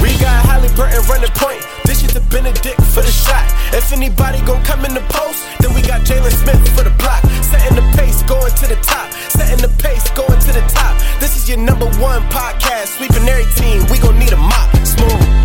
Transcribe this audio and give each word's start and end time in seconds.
We 0.00 0.18
got 0.18 0.44
Haliburton 0.44 1.06
running 1.08 1.30
point. 1.34 1.62
This 1.84 2.02
is 2.02 2.12
the 2.14 2.20
Benedict 2.32 2.80
for 2.94 3.02
the 3.02 3.10
shot. 3.10 3.46
If 3.74 3.92
anybody 3.92 4.40
gon' 4.44 4.62
come 4.64 4.84
in 4.84 4.94
the 4.94 5.04
post, 5.08 5.44
then 5.60 5.74
we 5.74 5.82
got 5.82 6.02
Jalen 6.02 6.32
Smith 6.32 6.62
for 6.76 6.84
the 6.84 6.94
block. 6.98 7.22
Setting 7.42 7.76
the 7.76 7.86
pace, 7.96 8.22
going 8.22 8.52
to 8.52 8.66
the 8.66 8.76
top. 8.82 9.12
Setting 9.30 9.60
the 9.60 9.72
pace, 9.82 10.10
going 10.12 10.40
to 10.40 10.52
the 10.52 10.64
top. 10.68 10.98
This 11.20 11.36
is 11.36 11.48
your 11.48 11.58
number 11.58 11.86
one 12.00 12.22
podcast. 12.30 12.98
Sweeping 12.98 13.28
every 13.28 13.46
team. 13.54 13.86
We 13.90 13.98
gon' 13.98 14.18
need 14.18 14.32
a 14.32 14.36
mop. 14.36 14.70
Smooth. 14.86 15.42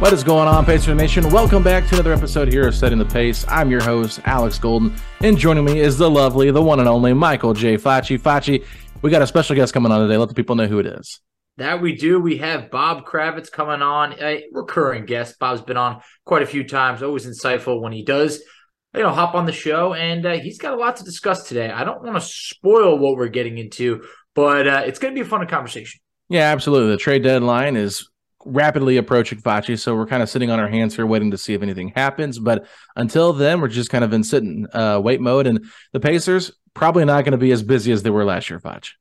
What 0.00 0.12
is 0.12 0.24
going 0.24 0.48
on, 0.48 0.66
Pacer 0.66 0.94
Nation? 0.94 1.30
Welcome 1.30 1.62
back 1.62 1.86
to 1.88 1.94
another 1.94 2.12
episode 2.12 2.52
here 2.52 2.66
of 2.68 2.74
Setting 2.74 2.98
the 2.98 3.06
Pace. 3.06 3.46
I'm 3.48 3.70
your 3.70 3.82
host, 3.82 4.20
Alex 4.24 4.58
Golden, 4.58 4.94
and 5.20 5.38
joining 5.38 5.64
me 5.64 5.80
is 5.80 5.96
the 5.96 6.10
lovely, 6.10 6.50
the 6.50 6.60
one 6.60 6.80
and 6.80 6.88
only 6.88 7.14
Michael 7.14 7.54
J. 7.54 7.78
Facci. 7.78 8.20
Facci, 8.20 8.64
we 9.04 9.10
got 9.10 9.20
a 9.20 9.26
special 9.26 9.54
guest 9.54 9.74
coming 9.74 9.92
on 9.92 10.00
today. 10.00 10.16
Let 10.16 10.30
the 10.30 10.34
people 10.34 10.56
know 10.56 10.66
who 10.66 10.78
it 10.78 10.86
is. 10.86 11.20
That 11.58 11.82
we 11.82 11.94
do. 11.94 12.18
We 12.18 12.38
have 12.38 12.70
Bob 12.70 13.04
Kravitz 13.04 13.52
coming 13.52 13.82
on, 13.82 14.14
a 14.18 14.46
recurring 14.50 15.04
guest. 15.04 15.38
Bob's 15.38 15.60
been 15.60 15.76
on 15.76 16.00
quite 16.24 16.40
a 16.40 16.46
few 16.46 16.64
times, 16.66 17.02
always 17.02 17.26
insightful 17.26 17.82
when 17.82 17.92
he 17.92 18.02
does, 18.02 18.40
you 18.94 19.02
know, 19.02 19.10
hop 19.10 19.34
on 19.34 19.44
the 19.44 19.52
show. 19.52 19.92
And 19.92 20.24
uh, 20.24 20.38
he's 20.38 20.56
got 20.56 20.72
a 20.72 20.76
lot 20.76 20.96
to 20.96 21.04
discuss 21.04 21.46
today. 21.46 21.70
I 21.70 21.84
don't 21.84 22.02
want 22.02 22.16
to 22.16 22.26
spoil 22.26 22.98
what 22.98 23.18
we're 23.18 23.28
getting 23.28 23.58
into, 23.58 24.04
but 24.34 24.66
uh, 24.66 24.82
it's 24.86 24.98
going 24.98 25.14
to 25.14 25.20
be 25.20 25.26
a 25.26 25.28
fun 25.28 25.46
conversation. 25.48 26.00
Yeah, 26.30 26.50
absolutely. 26.50 26.92
The 26.92 26.96
trade 26.96 27.24
deadline 27.24 27.76
is 27.76 28.08
rapidly 28.44 28.96
approaching 28.96 29.40
Facci, 29.40 29.78
so 29.78 29.94
we're 29.94 30.06
kind 30.06 30.22
of 30.22 30.28
sitting 30.28 30.50
on 30.50 30.60
our 30.60 30.68
hands 30.68 30.96
here, 30.96 31.06
waiting 31.06 31.30
to 31.30 31.38
see 31.38 31.54
if 31.54 31.62
anything 31.62 31.92
happens. 31.94 32.38
But 32.38 32.66
until 32.96 33.32
then, 33.32 33.60
we're 33.60 33.68
just 33.68 33.90
kind 33.90 34.04
of 34.04 34.12
in 34.12 34.24
sitting 34.24 34.66
uh, 34.72 35.00
wait 35.02 35.20
mode. 35.20 35.46
And 35.46 35.64
the 35.92 36.00
Pacers 36.00 36.52
probably 36.74 37.04
not 37.04 37.24
going 37.24 37.32
to 37.32 37.38
be 37.38 37.52
as 37.52 37.62
busy 37.62 37.92
as 37.92 38.02
they 38.02 38.10
were 38.10 38.24
last 38.24 38.50
year, 38.50 38.60
Facci. 38.60 38.92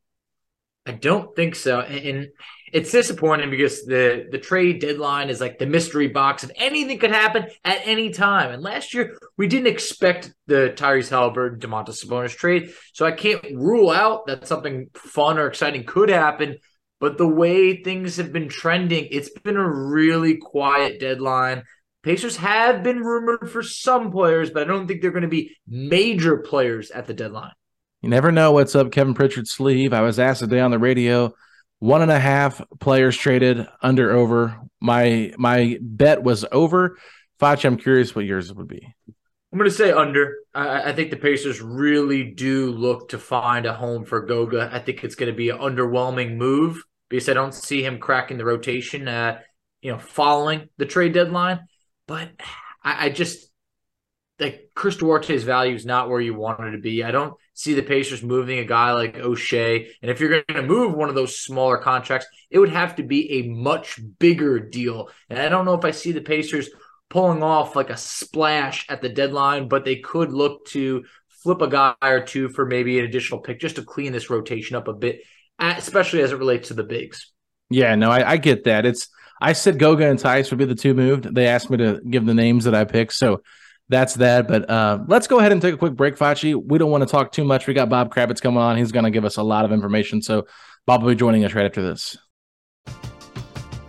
I 0.86 0.92
don't 0.92 1.34
think 1.36 1.56
so. 1.56 1.80
And 1.80 2.28
it's 2.74 2.92
disappointing 2.92 3.52
because 3.52 3.86
the 3.86 4.28
the 4.32 4.40
trade 4.40 4.82
deadline 4.82 5.30
is 5.30 5.40
like 5.40 5.60
the 5.60 5.66
mystery 5.66 6.08
box 6.08 6.44
of 6.44 6.52
anything 6.56 6.98
could 7.00 7.12
happen 7.12 7.46
at 7.64 7.82
any 7.86 8.10
time. 8.10 8.52
And 8.52 8.62
last 8.62 8.94
year 8.94 9.18
we 9.38 9.48
didn't 9.48 9.68
expect 9.68 10.34
the 10.48 10.74
Tyrese 10.76 11.10
Haliburton 11.10 11.60
Domantas 11.60 12.04
Sabonis 12.04 12.36
trade, 12.36 12.74
so 12.92 13.06
I 13.06 13.12
can't 13.12 13.44
rule 13.54 13.92
out 13.92 14.26
that 14.26 14.48
something 14.48 14.90
fun 14.94 15.38
or 15.38 15.48
exciting 15.48 15.86
could 15.86 16.10
happen. 16.10 16.58
But 17.00 17.18
the 17.18 17.28
way 17.28 17.84
things 17.84 18.18
have 18.18 18.32
been 18.32 18.48
trending, 18.48 19.08
it's 19.12 19.30
been 19.30 19.58
a 19.58 19.70
really 19.70 20.38
quiet 20.38 21.00
deadline. 21.00 21.64
Pacers 22.02 22.38
have 22.38 22.84
been 22.84 23.00
rumored 23.00 23.50
for 23.50 23.64
some 23.64 24.12
players, 24.12 24.50
but 24.50 24.64
I 24.64 24.66
don't 24.66 24.88
think 24.88 25.02
they're 25.02 25.12
going 25.12 25.24
to 25.24 25.28
be 25.28 25.56
major 25.68 26.38
players 26.38 26.92
at 26.92 27.08
the 27.08 27.14
deadline. 27.14 27.54
You 28.02 28.10
never 28.10 28.32
know 28.32 28.52
what's 28.52 28.76
up 28.76 28.92
Kevin 28.92 29.14
Pritchard's 29.14 29.52
sleeve. 29.52 29.94
I 29.94 30.02
was 30.02 30.20
asked 30.20 30.42
today 30.42 30.60
on 30.60 30.72
the 30.72 30.80
radio, 30.80 31.34
one 31.80 32.02
and 32.02 32.12
a 32.12 32.20
half 32.20 32.62
players 32.82 33.16
traded 33.18 33.66
under 33.82 34.12
over. 34.12 34.60
My 34.82 35.34
my 35.38 35.78
bet 35.82 36.22
was 36.22 36.46
over. 36.52 36.98
Facci, 37.40 37.66
I'm 37.66 37.78
curious 37.78 38.14
what 38.14 38.26
yours 38.26 38.54
would 38.54 38.68
be. 38.68 38.94
I'm 39.54 39.60
going 39.60 39.70
to 39.70 39.76
say 39.76 39.92
under. 39.92 40.38
I, 40.56 40.90
I, 40.90 40.94
think 40.94 41.12
the 41.12 41.16
Pacers 41.16 41.62
really 41.62 42.24
do 42.24 42.72
look 42.72 43.10
to 43.10 43.20
find 43.20 43.68
a 43.68 43.74
home 43.74 44.04
for 44.04 44.26
Goga. 44.26 44.72
I 44.74 44.80
think 44.80 45.04
it's 45.04 45.14
going 45.14 45.32
to 45.32 45.38
be 45.38 45.50
an 45.50 45.60
underwhelming 45.60 46.38
move 46.38 46.84
because 47.08 47.30
I 47.30 47.36
don't 47.36 47.54
see 47.54 47.86
him 47.86 48.00
cracking 48.00 48.40
the 48.40 48.46
rotation. 48.46 49.08
Uh, 49.08 49.42
you 49.84 49.92
know, 49.92 50.00
following 50.00 50.70
the 50.78 50.88
trade 50.88 51.14
deadline, 51.14 51.60
but 52.08 52.30
I, 52.84 53.06
I 53.06 53.10
just 53.10 53.48
like 54.40 54.72
Chris 54.74 54.98
Duarte's 54.98 55.44
value 55.44 55.76
is 55.76 55.86
not 55.86 56.10
where 56.10 56.22
you 56.22 56.34
wanted 56.34 56.72
to 56.72 56.80
be. 56.80 57.04
I 57.04 57.12
don't 57.12 57.36
see 57.54 57.76
the 57.76 57.84
Pacers 57.84 58.24
moving 58.24 58.58
a 58.58 58.66
guy 58.66 58.94
like 58.94 59.18
Oshae. 59.18 59.88
And 60.02 60.10
if 60.10 60.20
you're 60.20 60.30
going 60.30 60.44
to 60.48 60.64
move 60.64 60.96
one 60.96 61.10
of 61.10 61.16
those 61.16 61.38
smaller 61.38 61.78
contracts, 61.78 62.26
it 62.50 62.58
would 62.58 62.72
have 62.72 62.96
to 62.96 63.04
be 63.04 63.34
a 63.34 63.50
much 63.50 64.00
bigger 64.18 64.60
deal. 64.60 65.10
And 65.30 65.38
I 65.38 65.50
don't 65.50 65.66
know 65.66 65.76
if 65.76 65.86
I 65.86 65.92
see 65.92 66.12
the 66.12 66.22
Pacers 66.22 66.72
pulling 67.14 67.44
off 67.44 67.76
like 67.76 67.92
a 67.92 67.96
splash 67.96 68.88
at 68.90 69.00
the 69.04 69.08
deadline, 69.08 69.68
but 69.68 69.86
they 69.86 69.98
could 69.98 70.34
look 70.34 70.66
to 70.66 71.04
flip 71.44 71.62
a 71.62 71.68
guy 71.68 71.94
or 72.02 72.22
two 72.22 72.50
for 72.50 72.66
maybe 72.66 72.98
an 72.98 73.06
additional 73.06 73.40
pick 73.40 73.60
just 73.60 73.76
to 73.76 73.84
clean 73.84 74.12
this 74.12 74.32
rotation 74.32 74.76
up 74.76 74.88
a 74.88 74.94
bit, 74.94 75.22
especially 75.60 76.22
as 76.22 76.32
it 76.32 76.40
relates 76.40 76.70
to 76.70 76.74
the 76.74 76.84
bigs. 76.84 77.32
Yeah, 77.70 77.94
no, 77.94 78.10
I, 78.10 78.32
I 78.32 78.38
get 78.38 78.64
that. 78.64 78.88
It's 78.88 79.10
I 79.40 79.54
said 79.54 79.78
Goga 79.78 80.10
and 80.10 80.20
Theis 80.20 80.50
would 80.50 80.58
be 80.58 80.66
the 80.66 80.74
two 80.74 80.96
moved. 80.96 81.36
They 81.36 81.46
asked 81.46 81.70
me 81.70 81.78
to 81.78 82.02
give 82.10 82.26
the 82.26 82.34
names 82.34 82.66
that 82.66 82.74
I 82.74 82.84
picked, 82.84 83.14
so 83.14 83.44
that's 83.90 84.16
that. 84.16 84.48
But 84.48 84.68
uh, 84.68 85.04
let's 85.08 85.28
go 85.28 85.38
ahead 85.38 85.52
and 85.52 85.62
take 85.62 85.76
a 85.76 85.78
quick 85.78 85.94
break, 85.94 86.18
Facci. 86.18 86.60
We 86.60 86.80
don't 86.80 86.90
want 86.90 87.04
to 87.04 87.10
talk 87.10 87.32
too 87.32 87.44
much. 87.44 87.68
We 87.68 87.76
got 87.76 87.90
Bob 87.90 88.12
Kravitz 88.12 88.42
coming 88.42 88.60
on. 88.60 88.76
He's 88.76 88.92
going 88.92 89.06
to 89.06 89.12
give 89.12 89.24
us 89.24 89.38
a 89.38 89.44
lot 89.44 89.66
of 89.66 89.72
information. 89.72 90.24
So 90.24 90.48
Bob 90.88 91.04
will 91.04 91.10
be 91.10 91.16
joining 91.16 91.46
us 91.46 91.54
right 91.54 91.66
after 91.66 91.84
this. 91.84 92.18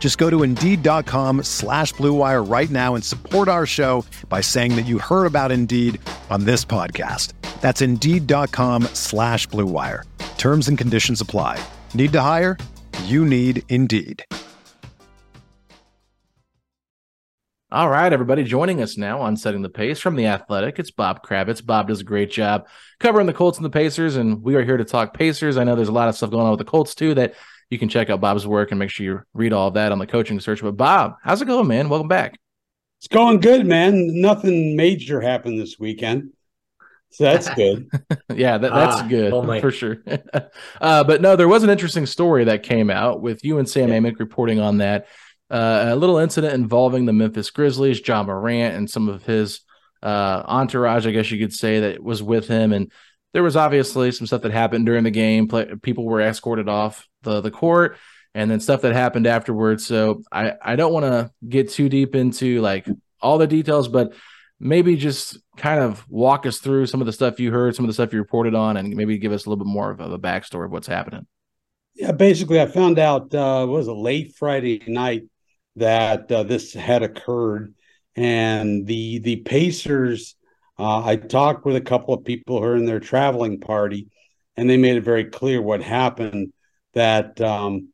Just 0.00 0.18
go 0.18 0.28
to 0.28 0.42
Indeed.com 0.42 1.44
slash 1.44 1.94
BlueWire 1.94 2.50
right 2.50 2.70
now 2.70 2.96
and 2.96 3.04
support 3.04 3.46
our 3.46 3.66
show 3.66 4.04
by 4.28 4.40
saying 4.40 4.74
that 4.74 4.86
you 4.86 4.98
heard 4.98 5.26
about 5.26 5.52
Indeed 5.52 6.00
on 6.30 6.44
this 6.44 6.64
podcast. 6.64 7.34
That's 7.60 7.82
Indeed.com 7.82 8.84
slash 8.94 9.46
BlueWire. 9.48 10.04
Terms 10.38 10.68
and 10.68 10.76
conditions 10.76 11.20
apply. 11.20 11.62
Need 11.94 12.12
to 12.14 12.20
hire? 12.22 12.56
You 13.04 13.24
need 13.24 13.62
Indeed. 13.68 14.24
All 17.72 17.88
right, 17.88 18.12
everybody, 18.12 18.42
joining 18.42 18.82
us 18.82 18.96
now 18.96 19.20
on 19.20 19.36
setting 19.36 19.62
the 19.62 19.68
pace 19.68 20.00
from 20.00 20.16
the 20.16 20.26
Athletic. 20.26 20.80
It's 20.80 20.90
Bob 20.90 21.24
Kravitz. 21.24 21.64
Bob 21.64 21.86
does 21.86 22.00
a 22.00 22.04
great 22.04 22.32
job 22.32 22.66
covering 22.98 23.28
the 23.28 23.32
Colts 23.32 23.58
and 23.58 23.64
the 23.64 23.70
Pacers, 23.70 24.16
and 24.16 24.42
we 24.42 24.56
are 24.56 24.64
here 24.64 24.76
to 24.76 24.84
talk 24.84 25.14
Pacers. 25.14 25.56
I 25.56 25.62
know 25.62 25.76
there's 25.76 25.86
a 25.86 25.92
lot 25.92 26.08
of 26.08 26.16
stuff 26.16 26.30
going 26.30 26.46
on 26.46 26.50
with 26.50 26.58
the 26.58 26.64
Colts 26.64 26.96
too 26.96 27.14
that 27.14 27.34
you 27.70 27.78
can 27.78 27.88
check 27.88 28.10
out 28.10 28.20
Bob's 28.20 28.46
work 28.46 28.70
and 28.72 28.78
make 28.78 28.90
sure 28.90 29.04
you 29.06 29.20
read 29.32 29.52
all 29.52 29.68
of 29.68 29.74
that 29.74 29.92
on 29.92 29.98
the 29.98 30.06
coaching 30.06 30.40
search. 30.40 30.60
But 30.62 30.76
Bob, 30.76 31.14
how's 31.22 31.40
it 31.40 31.46
going, 31.46 31.68
man? 31.68 31.88
Welcome 31.88 32.08
back. 32.08 32.38
It's 32.98 33.08
going 33.08 33.40
good, 33.40 33.64
man. 33.66 34.20
Nothing 34.20 34.76
major 34.76 35.20
happened 35.20 35.58
this 35.58 35.78
weekend. 35.78 36.32
So 37.10 37.24
that's 37.24 37.48
good. 37.54 37.88
yeah, 38.34 38.58
that, 38.58 38.72
that's 38.72 38.96
Ah, 39.02 39.06
good 39.08 39.32
only. 39.32 39.60
for 39.60 39.70
sure. 39.70 39.98
uh, 40.80 41.04
but 41.04 41.20
no, 41.20 41.36
there 41.36 41.48
was 41.48 41.62
an 41.62 41.70
interesting 41.70 42.06
story 42.06 42.44
that 42.44 42.62
came 42.62 42.90
out 42.90 43.22
with 43.22 43.44
you 43.44 43.58
and 43.58 43.68
Sam 43.68 43.88
Amick 43.90 44.18
reporting 44.18 44.60
on 44.60 44.78
that. 44.78 45.06
Uh, 45.50 45.86
a 45.88 45.96
little 45.96 46.18
incident 46.18 46.54
involving 46.54 47.06
the 47.06 47.12
Memphis 47.12 47.50
Grizzlies, 47.50 48.06
Ja 48.06 48.22
Morant, 48.22 48.76
and 48.76 48.88
some 48.88 49.08
of 49.08 49.24
his 49.24 49.60
uh, 50.02 50.42
entourage, 50.46 51.06
I 51.06 51.10
guess 51.10 51.30
you 51.30 51.38
could 51.38 51.52
say, 51.52 51.80
that 51.80 52.02
was 52.02 52.22
with 52.22 52.46
him. 52.46 52.72
And 52.72 52.92
there 53.32 53.42
was 53.42 53.56
obviously 53.56 54.12
some 54.12 54.26
stuff 54.28 54.42
that 54.42 54.52
happened 54.52 54.86
during 54.86 55.02
the 55.04 55.10
game. 55.10 55.48
Play, 55.48 55.66
people 55.82 56.04
were 56.04 56.20
escorted 56.20 56.68
off 56.68 57.08
the, 57.22 57.40
the 57.40 57.50
court, 57.50 57.96
and 58.34 58.50
then 58.50 58.60
stuff 58.60 58.82
that 58.82 58.92
happened 58.92 59.26
afterwards. 59.26 59.86
So 59.86 60.22
I, 60.30 60.54
I 60.62 60.76
don't 60.76 60.92
want 60.92 61.06
to 61.06 61.30
get 61.48 61.70
too 61.70 61.88
deep 61.88 62.14
into 62.14 62.60
like 62.60 62.86
all 63.20 63.38
the 63.38 63.46
details, 63.46 63.88
but 63.88 64.12
maybe 64.58 64.96
just 64.96 65.38
kind 65.56 65.80
of 65.80 66.06
walk 66.08 66.46
us 66.46 66.58
through 66.58 66.86
some 66.86 67.00
of 67.00 67.06
the 67.06 67.12
stuff 67.12 67.40
you 67.40 67.50
heard, 67.50 67.74
some 67.74 67.84
of 67.84 67.88
the 67.88 67.94
stuff 67.94 68.12
you 68.12 68.18
reported 68.18 68.54
on, 68.54 68.76
and 68.76 68.94
maybe 68.94 69.18
give 69.18 69.32
us 69.32 69.46
a 69.46 69.48
little 69.48 69.64
bit 69.64 69.70
more 69.70 69.90
of 69.90 70.00
a 70.00 70.18
backstory 70.18 70.66
of 70.66 70.70
what's 70.70 70.86
happening. 70.86 71.26
Yeah, 71.94 72.12
basically, 72.12 72.60
I 72.60 72.66
found 72.66 72.98
out 72.98 73.34
uh, 73.34 73.66
was 73.68 73.88
a 73.88 73.92
late 73.92 74.34
Friday 74.36 74.82
night 74.86 75.24
that 75.76 76.30
uh, 76.30 76.44
this 76.44 76.72
had 76.72 77.02
occurred, 77.02 77.74
and 78.16 78.86
the 78.86 79.18
the 79.18 79.36
Pacers. 79.36 80.36
Uh, 80.78 81.04
I 81.04 81.16
talked 81.16 81.66
with 81.66 81.76
a 81.76 81.80
couple 81.80 82.14
of 82.14 82.24
people 82.24 82.58
who 82.58 82.64
are 82.64 82.76
in 82.76 82.86
their 82.86 83.00
traveling 83.00 83.60
party, 83.60 84.08
and 84.56 84.70
they 84.70 84.76
made 84.76 84.96
it 84.96 85.04
very 85.04 85.24
clear 85.24 85.60
what 85.60 85.82
happened. 85.82 86.52
That 86.94 87.40
um, 87.40 87.88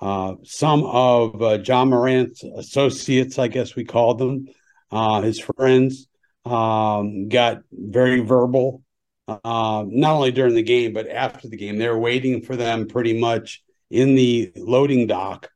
uh, 0.00 0.34
some 0.44 0.84
of 0.84 1.42
uh, 1.42 1.58
Ja 1.64 1.84
Morant's 1.84 2.42
associates, 2.42 3.38
I 3.38 3.48
guess 3.48 3.76
we 3.76 3.84
called 3.84 4.18
them, 4.18 4.46
uh, 4.90 5.22
his 5.22 5.38
friends, 5.38 6.08
um, 6.44 7.28
got 7.28 7.62
very 7.72 8.20
verbal 8.20 8.82
uh, 9.28 9.84
not 9.86 10.14
only 10.14 10.32
during 10.32 10.54
the 10.54 10.62
game 10.62 10.92
but 10.92 11.08
after 11.08 11.48
the 11.48 11.56
game. 11.56 11.78
They 11.78 11.88
were 11.88 11.98
waiting 11.98 12.42
for 12.42 12.56
them 12.56 12.88
pretty 12.88 13.18
much 13.18 13.62
in 13.90 14.14
the 14.14 14.52
loading 14.56 15.06
dock 15.06 15.50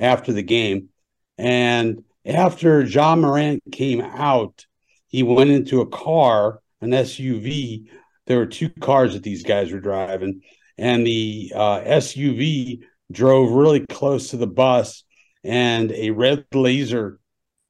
after 0.00 0.32
the 0.32 0.42
game. 0.42 0.88
And 1.36 2.04
after 2.24 2.82
Ja 2.82 3.14
Morant 3.16 3.62
came 3.70 4.00
out, 4.00 4.66
he 5.06 5.22
went 5.22 5.50
into 5.50 5.80
a 5.80 5.86
car, 5.86 6.60
an 6.80 6.90
SUV. 6.90 7.88
There 8.26 8.38
were 8.38 8.46
two 8.46 8.68
cars 8.68 9.14
that 9.14 9.22
these 9.22 9.42
guys 9.42 9.72
were 9.72 9.80
driving, 9.80 10.42
and 10.78 11.06
the 11.06 11.52
uh, 11.54 11.80
SUV 11.80 12.80
drove 13.10 13.52
really 13.52 13.84
close 13.86 14.30
to 14.30 14.36
the 14.36 14.46
bus, 14.46 15.04
and 15.44 15.92
a 15.92 16.10
red 16.10 16.46
laser 16.54 17.18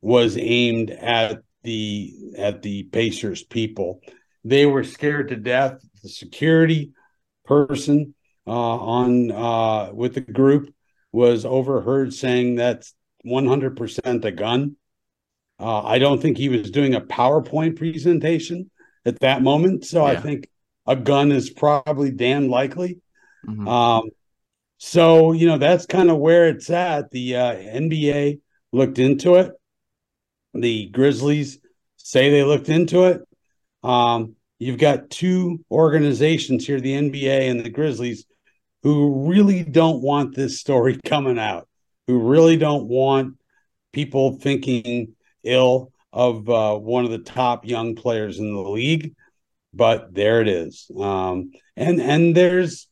was 0.00 0.36
aimed 0.36 0.90
at 0.90 1.42
the 1.62 2.14
at 2.36 2.62
the 2.62 2.84
Pacers 2.84 3.42
people 3.42 4.00
they 4.44 4.66
were 4.66 4.84
scared 4.84 5.28
to 5.28 5.36
death. 5.36 5.80
The 6.02 6.08
security 6.08 6.92
person 7.44 8.14
uh, 8.46 8.50
on 8.50 9.30
uh, 9.30 9.90
with 9.92 10.14
the 10.14 10.20
group 10.20 10.72
was 11.12 11.44
overheard 11.44 12.14
saying 12.14 12.56
that's 12.56 12.94
100% 13.26 14.24
a 14.24 14.32
gun. 14.32 14.76
Uh, 15.58 15.82
I 15.82 15.98
don't 15.98 16.22
think 16.22 16.36
he 16.38 16.48
was 16.48 16.70
doing 16.70 16.94
a 16.94 17.00
PowerPoint 17.00 17.76
presentation 17.76 18.70
at 19.04 19.18
that 19.20 19.42
moment, 19.42 19.84
so 19.84 20.04
I 20.04 20.16
think 20.16 20.48
a 20.88 20.96
gun 20.96 21.30
is 21.30 21.50
probably 21.50 22.10
damn 22.10 22.48
likely. 22.48 22.98
Mhm. 23.46 23.68
Um, 23.68 24.10
so 24.78 25.32
you 25.32 25.46
know 25.46 25.58
that's 25.58 25.86
kind 25.86 26.10
of 26.10 26.18
where 26.18 26.48
it's 26.48 26.70
at. 26.70 27.10
The 27.10 27.36
uh, 27.36 27.54
NBA 27.54 28.40
looked 28.72 28.98
into 28.98 29.36
it. 29.36 29.52
The 30.54 30.86
Grizzlies 30.86 31.58
say 31.96 32.30
they 32.30 32.42
looked 32.42 32.68
into 32.68 33.04
it. 33.04 33.22
Um, 33.82 34.34
you've 34.58 34.78
got 34.78 35.10
two 35.10 35.64
organizations 35.70 36.66
here, 36.66 36.80
the 36.80 36.94
NBA 36.94 37.50
and 37.50 37.60
the 37.60 37.70
Grizzlies, 37.70 38.24
who 38.82 39.28
really 39.28 39.62
don't 39.62 40.02
want 40.02 40.34
this 40.34 40.58
story 40.58 40.98
coming 41.04 41.38
out, 41.38 41.68
who 42.06 42.18
really 42.18 42.56
don't 42.56 42.88
want 42.88 43.36
people 43.92 44.38
thinking 44.38 45.14
ill 45.44 45.92
of 46.12 46.48
uh, 46.48 46.76
one 46.76 47.04
of 47.04 47.10
the 47.10 47.18
top 47.18 47.66
young 47.66 47.94
players 47.94 48.38
in 48.38 48.54
the 48.54 48.60
league. 48.60 49.14
But 49.74 50.14
there 50.14 50.40
it 50.40 50.48
is, 50.48 50.90
um, 50.98 51.52
and 51.76 52.00
and 52.00 52.34
there's 52.34 52.88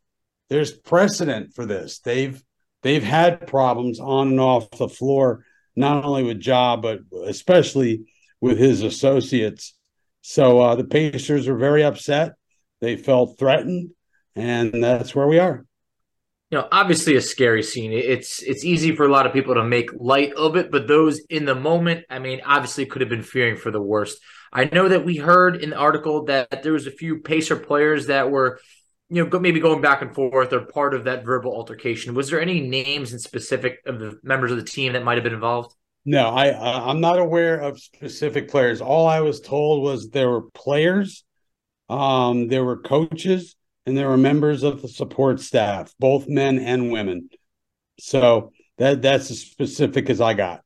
there's 0.51 0.73
precedent 0.73 1.55
for 1.55 1.67
this. 1.67 2.01
They've 2.01 2.41
they've 2.83 3.03
had 3.03 3.47
problems 3.47 3.99
on 3.99 4.29
and 4.29 4.41
off 4.41 4.71
the 4.71 4.89
floor, 4.89 5.45
not 5.75 6.05
only 6.05 6.23
with 6.23 6.43
Ja, 6.47 6.77
but 6.77 7.01
especially 7.25 8.05
with 8.41 8.59
his 8.59 8.83
associates. 8.83 9.75
So 10.21 10.61
uh, 10.61 10.75
the 10.77 10.85
Pacers 10.85 11.49
are 11.49 11.57
very 11.57 11.83
upset. 11.85 12.35
They 12.81 12.97
felt 12.97 13.39
threatened, 13.39 13.91
and 14.35 14.83
that's 14.85 15.15
where 15.15 15.27
we 15.27 15.39
are. 15.39 15.65
you 16.51 16.59
know, 16.59 16.69
obviously 16.71 17.17
a 17.17 17.21
scary 17.21 17.63
scene. 17.63 17.93
It's 17.93 18.41
it's 18.43 18.65
easy 18.65 18.95
for 18.95 19.05
a 19.05 19.11
lot 19.11 19.27
of 19.27 19.33
people 19.33 19.55
to 19.55 19.65
make 19.65 19.91
light 19.99 20.33
of 20.35 20.57
it, 20.57 20.71
but 20.71 20.87
those 20.87 21.21
in 21.29 21.45
the 21.45 21.57
moment, 21.57 22.05
I 22.09 22.21
mean, 22.21 22.41
obviously 22.47 22.87
could 22.87 23.03
have 23.03 23.11
been 23.11 23.23
fearing 23.23 23.57
for 23.57 23.73
the 23.73 23.83
worst. 23.83 24.19
I 24.57 24.71
know 24.73 24.89
that 24.89 25.05
we 25.05 25.17
heard 25.19 25.63
in 25.63 25.69
the 25.69 25.77
article 25.77 26.25
that 26.25 26.63
there 26.63 26.73
was 26.73 26.87
a 26.87 26.91
few 26.91 27.19
Pacer 27.19 27.57
players 27.57 28.07
that 28.07 28.31
were, 28.31 28.59
you 29.11 29.23
know, 29.23 29.39
maybe 29.39 29.61
going 29.61 29.83
back 29.83 30.01
and 30.01 30.15
forth 30.15 30.51
or 30.51 30.61
part 30.61 30.95
of 30.95 31.05
that 31.05 31.27
verbal 31.27 31.53
altercation. 31.53 32.15
Was 32.15 32.31
there 32.31 32.41
any 32.41 32.63
names 32.63 33.13
in 33.13 33.19
specific 33.19 33.81
of 33.85 34.01
the 34.01 34.19
members 34.23 34.51
of 34.51 34.57
the 34.57 34.65
team 34.65 34.95
that 34.95 35.05
might 35.05 35.19
have 35.19 35.25
been 35.25 35.35
involved? 35.35 35.77
No, 36.07 36.31
I- 36.31 36.89
I'm 36.89 37.03
not 37.03 37.19
aware 37.19 37.61
of 37.61 37.79
specific 37.79 38.49
players. 38.49 38.81
All 38.81 39.07
I 39.07 39.21
was 39.21 39.43
told 39.43 39.83
was 39.83 40.09
there 40.09 40.31
were 40.31 40.49
players, 40.53 41.23
um, 41.91 42.49
there 42.49 42.65
were 42.65 42.79
coaches, 42.79 43.57
and 43.85 43.95
there 43.95 44.09
were 44.09 44.17
members 44.17 44.63
of 44.63 44.81
the 44.81 44.89
support 44.89 45.41
staff, 45.41 45.93
both 45.99 46.29
men 46.29 46.59
and 46.59 46.91
women. 46.91 47.29
So 48.01 48.53
that 48.79 49.03
that's 49.03 49.31
as 49.31 49.41
specific 49.41 50.09
as 50.09 50.23
I 50.23 50.33
got. 50.33 50.63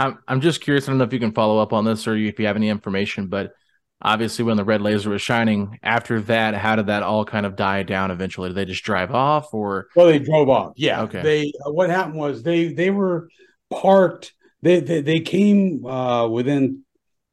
I'm 0.00 0.18
I'm 0.26 0.40
just 0.40 0.62
curious. 0.62 0.88
I 0.88 0.92
don't 0.92 0.98
know 0.98 1.04
if 1.04 1.12
you 1.12 1.20
can 1.20 1.32
follow 1.32 1.58
up 1.58 1.72
on 1.72 1.84
this 1.84 2.08
or 2.08 2.16
if 2.16 2.38
you 2.38 2.46
have 2.46 2.56
any 2.56 2.70
information, 2.70 3.26
but 3.26 3.52
obviously 4.00 4.44
when 4.44 4.56
the 4.56 4.64
red 4.64 4.80
laser 4.80 5.10
was 5.10 5.20
shining, 5.20 5.78
after 5.82 6.20
that, 6.22 6.54
how 6.54 6.76
did 6.76 6.86
that 6.86 7.02
all 7.02 7.24
kind 7.24 7.44
of 7.44 7.54
die 7.54 7.82
down 7.82 8.10
eventually? 8.10 8.48
Did 8.48 8.56
they 8.56 8.64
just 8.64 8.82
drive 8.82 9.12
off 9.12 9.52
or 9.52 9.88
Well, 9.94 10.06
they 10.06 10.18
drove 10.18 10.48
off. 10.48 10.72
Yeah. 10.76 11.02
Okay. 11.02 11.22
They 11.22 11.52
uh, 11.66 11.70
what 11.70 11.90
happened 11.90 12.16
was 12.16 12.42
they 12.42 12.72
they 12.72 12.90
were 12.90 13.28
parked. 13.70 14.32
They 14.62 14.80
they, 14.80 15.02
they 15.02 15.20
came 15.20 15.84
uh, 15.84 16.28
within 16.28 16.84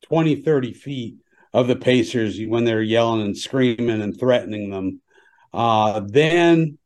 20, 0.03 0.41
30 0.41 0.73
feet 0.73 1.15
of 1.53 1.67
the 1.67 1.75
Pacers 1.75 2.37
when 2.45 2.65
they 2.65 2.73
were 2.73 2.81
yelling 2.81 3.21
and 3.21 3.37
screaming 3.37 4.01
and 4.01 4.19
threatening 4.19 4.69
them. 4.69 5.01
Uh, 5.53 6.01
then 6.05 6.77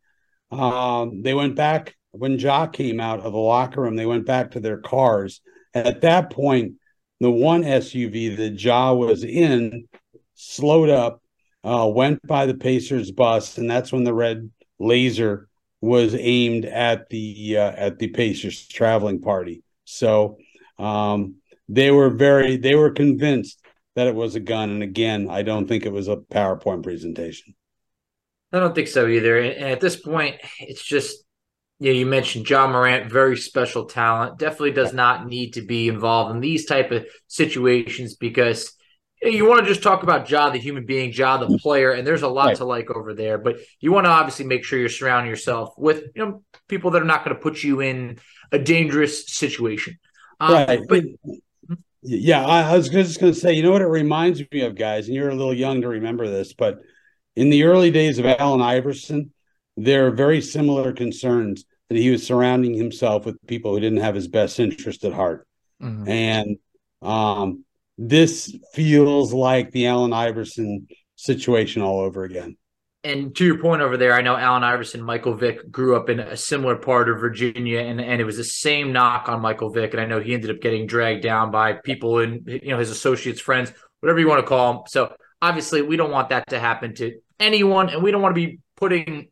um, 0.52 1.24
they 1.24 1.34
went 1.34 1.56
back 1.56 1.96
when 2.12 2.38
Ja 2.38 2.68
came 2.68 3.00
out 3.00 3.22
of 3.22 3.34
the 3.34 3.40
locker 3.40 3.82
room. 3.82 3.96
They 3.96 4.06
went 4.06 4.28
back 4.28 4.52
to 4.52 4.60
their 4.60 4.78
cars. 4.78 5.42
At 5.74 6.02
that 6.02 6.32
point, 6.32 6.74
the 7.20 7.32
one 7.32 7.64
SUV 7.64 8.36
that 8.38 8.62
Ja 8.62 8.94
was 8.94 9.24
in 9.24 9.88
slowed 10.36 10.90
up, 10.90 11.22
uh, 11.64 11.90
went 11.94 12.26
by 12.26 12.46
the 12.46 12.56
Pacers 12.56 13.12
bus, 13.12 13.58
and 13.58 13.70
that's 13.70 13.92
when 13.92 14.04
the 14.04 14.14
red 14.14 14.50
laser 14.80 15.48
was 15.80 16.16
aimed 16.16 16.66
at 16.66 17.10
the 17.10 17.58
uh, 17.58 17.72
at 17.72 18.00
the 18.00 18.08
Pacers 18.08 18.68
traveling 18.68 19.22
party. 19.22 19.64
So 19.86 20.38
um, 20.80 21.36
they 21.70 21.92
were 21.92 22.10
very 22.10 22.58
they 22.58 22.76
were 22.76 22.92
convinced 22.92 23.62
that 23.96 24.08
it 24.08 24.16
was 24.16 24.36
a 24.36 24.40
gun. 24.40 24.70
And 24.70 24.84
again, 24.84 25.28
I 25.30 25.44
don't 25.44 25.68
think 25.68 25.86
it 25.86 25.92
was 25.92 26.08
a 26.08 26.18
PowerPoint 26.18 26.84
presentation. 26.84 27.56
I 28.52 28.60
don't 28.60 28.76
think 28.76 28.88
so 28.88 29.08
either. 29.08 29.40
And 29.40 29.70
at 29.70 29.80
this 29.80 29.96
point, 29.96 30.36
it's 30.60 30.84
just 30.84 31.24
you 31.82 31.92
know, 31.92 31.98
you 31.98 32.06
mentioned 32.06 32.48
Ja 32.48 32.68
Morant, 32.68 33.12
very 33.12 33.36
special 33.36 33.86
talent. 33.86 34.38
Definitely 34.38 34.74
does 34.74 34.94
not 34.94 35.26
need 35.26 35.54
to 35.54 35.64
be 35.64 35.88
involved 35.88 36.30
in 36.30 36.40
these 36.40 36.68
type 36.68 36.92
of 36.92 37.08
situations 37.26 38.16
because 38.16 38.74
you 39.24 39.48
want 39.48 39.62
to 39.62 39.68
just 39.68 39.82
talk 39.82 40.04
about 40.04 40.30
Ja, 40.30 40.52
the 40.52 40.60
human 40.60 40.86
being, 40.86 41.12
Ja, 41.12 41.38
the 41.38 41.58
player, 41.58 41.92
and 41.92 42.06
there's 42.06 42.22
a 42.22 42.28
lot 42.28 42.46
right. 42.46 42.58
to 42.58 42.66
like 42.66 42.92
over 42.92 43.16
there. 43.16 43.40
But 43.40 43.62
you 43.80 43.92
want 43.92 44.06
to 44.06 44.12
obviously 44.12 44.46
make 44.46 44.64
sure 44.64 44.78
you're 44.78 44.90
surrounding 44.90 45.32
yourself 45.32 45.74
with 45.76 46.04
you 46.16 46.24
know 46.24 46.44
people 46.68 46.92
that 46.92 47.02
are 47.02 47.06
not 47.06 47.26
going 47.26 47.36
to 47.36 47.42
put 47.42 47.64
you 47.64 47.80
in 47.80 48.20
a 48.52 48.60
dangerous 48.60 49.28
situation. 49.28 49.98
Um, 50.40 50.54
right. 50.54 50.82
But 50.88 51.06
yeah, 52.04 52.46
I, 52.46 52.62
I 52.62 52.78
was 52.78 52.90
just 52.90 53.20
going 53.20 53.34
to 53.34 53.40
say, 53.40 53.54
you 53.54 53.64
know 53.64 53.72
what 53.72 53.82
it 53.82 53.88
reminds 53.88 54.40
me 54.52 54.62
of, 54.62 54.76
guys, 54.76 55.08
and 55.08 55.16
you're 55.16 55.30
a 55.30 55.36
little 55.36 55.54
young 55.54 55.82
to 55.82 55.88
remember 55.88 56.28
this, 56.30 56.54
but 56.54 56.78
in 57.36 57.50
the 57.50 57.64
early 57.64 57.90
days 57.90 58.20
of 58.20 58.28
Allen 58.28 58.62
Iverson, 58.62 59.34
there 59.78 60.06
are 60.06 60.12
very 60.12 60.42
similar 60.42 60.94
concerns 60.94 61.66
that 61.92 61.98
he 61.98 62.10
was 62.10 62.26
surrounding 62.26 62.74
himself 62.74 63.26
with 63.26 63.36
people 63.48 63.74
who 63.74 63.82
didn't 63.82 64.00
have 64.00 64.16
his 64.16 64.30
best 64.30 64.62
interest 64.62 65.04
at 65.04 65.12
heart. 65.12 65.46
Mm-hmm. 65.84 66.08
And 66.08 66.58
um, 67.02 67.66
this 67.98 68.56
feels 68.72 69.34
like 69.34 69.72
the 69.72 69.88
Allen 69.88 70.14
Iverson 70.14 70.88
situation 71.18 71.82
all 71.82 72.00
over 72.00 72.24
again. 72.24 72.56
And 73.04 73.36
to 73.36 73.44
your 73.44 73.58
point 73.58 73.82
over 73.82 73.98
there, 73.98 74.14
I 74.14 74.22
know 74.22 74.38
Allen 74.38 74.64
Iverson, 74.64 75.04
Michael 75.04 75.34
Vick 75.34 75.70
grew 75.70 75.98
up 75.98 76.08
in 76.08 76.22
a 76.22 76.38
similar 76.38 76.78
part 76.78 77.10
of 77.10 77.20
Virginia, 77.20 77.82
and, 77.82 78.00
and 78.00 78.22
it 78.22 78.26
was 78.26 78.38
the 78.38 78.46
same 78.46 78.94
knock 78.94 79.28
on 79.28 79.42
Michael 79.42 79.70
Vick. 79.70 79.92
And 79.92 80.00
I 80.00 80.06
know 80.06 80.22
he 80.22 80.34
ended 80.34 80.50
up 80.50 80.62
getting 80.62 80.88
dragged 80.88 81.24
down 81.24 81.52
by 81.52 81.74
people 81.74 82.20
and 82.20 82.48
you 82.48 82.70
know 82.70 82.80
his 82.80 82.90
associates, 82.90 83.42
friends, 83.42 83.74
whatever 84.00 84.20
you 84.22 84.30
want 84.30 84.40
to 84.40 84.48
call 84.48 84.74
them. 84.74 84.84
So 84.88 85.14
obviously, 85.42 85.82
we 85.82 85.98
don't 85.98 86.12
want 86.12 86.30
that 86.30 86.48
to 86.52 86.60
happen 86.60 86.96
to 86.96 87.20
anyone, 87.38 87.90
and 87.90 88.02
we 88.02 88.12
don't 88.12 88.22
want 88.22 88.34
to 88.34 88.48
be 88.48 88.60
putting 88.78 89.28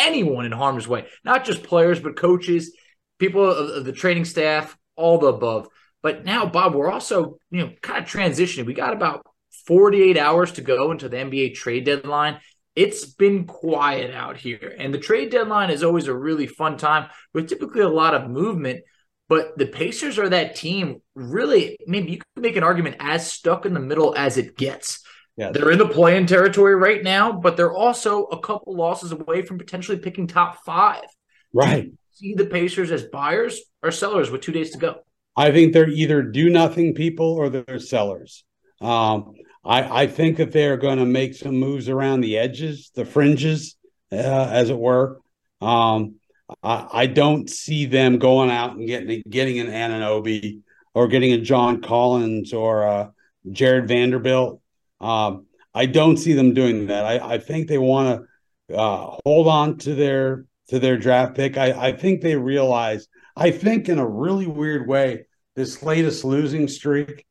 anyone 0.00 0.46
in 0.46 0.52
harm's 0.52 0.88
way, 0.88 1.06
not 1.24 1.44
just 1.44 1.62
players, 1.62 2.00
but 2.00 2.16
coaches, 2.16 2.74
people 3.18 3.48
of, 3.48 3.84
the 3.84 3.92
training 3.92 4.24
staff, 4.24 4.76
all 4.96 5.18
the 5.18 5.28
above. 5.28 5.68
But 6.02 6.24
now, 6.24 6.46
Bob, 6.46 6.74
we're 6.74 6.90
also, 6.90 7.38
you 7.50 7.64
know, 7.64 7.72
kind 7.82 8.02
of 8.02 8.10
transitioning. 8.10 8.66
We 8.66 8.74
got 8.74 8.94
about 8.94 9.26
48 9.66 10.16
hours 10.16 10.52
to 10.52 10.62
go 10.62 10.90
into 10.90 11.08
the 11.08 11.18
NBA 11.18 11.54
trade 11.54 11.84
deadline. 11.84 12.40
It's 12.74 13.04
been 13.04 13.44
quiet 13.44 14.14
out 14.14 14.36
here. 14.36 14.74
And 14.78 14.94
the 14.94 14.98
trade 14.98 15.30
deadline 15.30 15.70
is 15.70 15.82
always 15.82 16.08
a 16.08 16.16
really 16.16 16.46
fun 16.46 16.78
time 16.78 17.10
with 17.34 17.48
typically 17.48 17.82
a 17.82 17.88
lot 17.88 18.14
of 18.14 18.30
movement. 18.30 18.80
But 19.28 19.58
the 19.58 19.66
Pacers 19.66 20.18
are 20.18 20.28
that 20.30 20.56
team, 20.56 21.02
really, 21.14 21.76
maybe 21.86 22.12
you 22.12 22.18
could 22.18 22.42
make 22.42 22.56
an 22.56 22.64
argument 22.64 22.96
as 22.98 23.30
stuck 23.30 23.64
in 23.64 23.74
the 23.74 23.80
middle 23.80 24.14
as 24.16 24.38
it 24.38 24.56
gets. 24.56 25.04
Yes. 25.40 25.54
They're 25.54 25.70
in 25.70 25.78
the 25.78 25.88
play-in 25.88 26.26
territory 26.26 26.74
right 26.74 27.02
now, 27.02 27.32
but 27.32 27.56
they're 27.56 27.72
also 27.72 28.24
a 28.24 28.38
couple 28.38 28.76
losses 28.76 29.10
away 29.10 29.40
from 29.40 29.56
potentially 29.56 29.98
picking 29.98 30.26
top 30.26 30.62
five. 30.66 31.04
Right. 31.54 31.90
see 32.12 32.34
the 32.34 32.44
Pacers 32.44 32.90
as 32.90 33.04
buyers 33.04 33.58
or 33.82 33.90
sellers 33.90 34.30
with 34.30 34.42
two 34.42 34.52
days 34.52 34.72
to 34.72 34.78
go? 34.78 34.96
I 35.34 35.50
think 35.50 35.72
they're 35.72 35.88
either 35.88 36.20
do 36.20 36.50
nothing 36.50 36.92
people 36.92 37.24
or 37.24 37.48
they're 37.48 37.78
sellers. 37.78 38.44
Um, 38.82 39.32
I, 39.64 40.02
I 40.02 40.06
think 40.08 40.36
that 40.36 40.52
they're 40.52 40.76
going 40.76 40.98
to 40.98 41.06
make 41.06 41.32
some 41.32 41.56
moves 41.56 41.88
around 41.88 42.20
the 42.20 42.36
edges, 42.36 42.90
the 42.94 43.06
fringes, 43.06 43.76
uh, 44.12 44.16
as 44.16 44.68
it 44.68 44.78
were. 44.78 45.22
Um, 45.62 46.16
I, 46.62 46.86
I, 46.92 47.06
don't 47.06 47.48
see 47.48 47.86
them 47.86 48.18
going 48.18 48.50
out 48.50 48.76
and 48.76 48.86
getting 48.86 49.22
getting 49.28 49.58
an 49.58 49.68
Anunoby 49.68 50.60
or 50.92 51.08
getting 51.08 51.32
a 51.32 51.38
John 51.38 51.80
Collins 51.80 52.52
or 52.52 52.82
a 52.82 53.12
Jarred 53.50 53.88
Vanderbilt. 53.88 54.59
Um, 55.00 55.46
I 55.74 55.86
don't 55.86 56.16
see 56.16 56.32
them 56.32 56.54
doing 56.54 56.86
that. 56.86 57.04
I, 57.04 57.34
I 57.34 57.38
think 57.38 57.68
they 57.68 57.78
want 57.78 58.26
to 58.68 58.76
uh, 58.76 59.16
hold 59.24 59.48
on 59.48 59.78
to 59.78 59.94
their 59.94 60.46
to 60.68 60.78
their 60.78 60.96
draft 60.96 61.34
pick. 61.34 61.56
I, 61.56 61.88
I 61.88 61.92
think 61.92 62.20
they 62.20 62.36
realize. 62.36 63.08
I 63.36 63.50
think 63.50 63.88
in 63.88 63.98
a 63.98 64.06
really 64.06 64.46
weird 64.46 64.88
way, 64.88 65.26
this 65.56 65.82
latest 65.82 66.24
losing 66.24 66.68
streak 66.68 67.26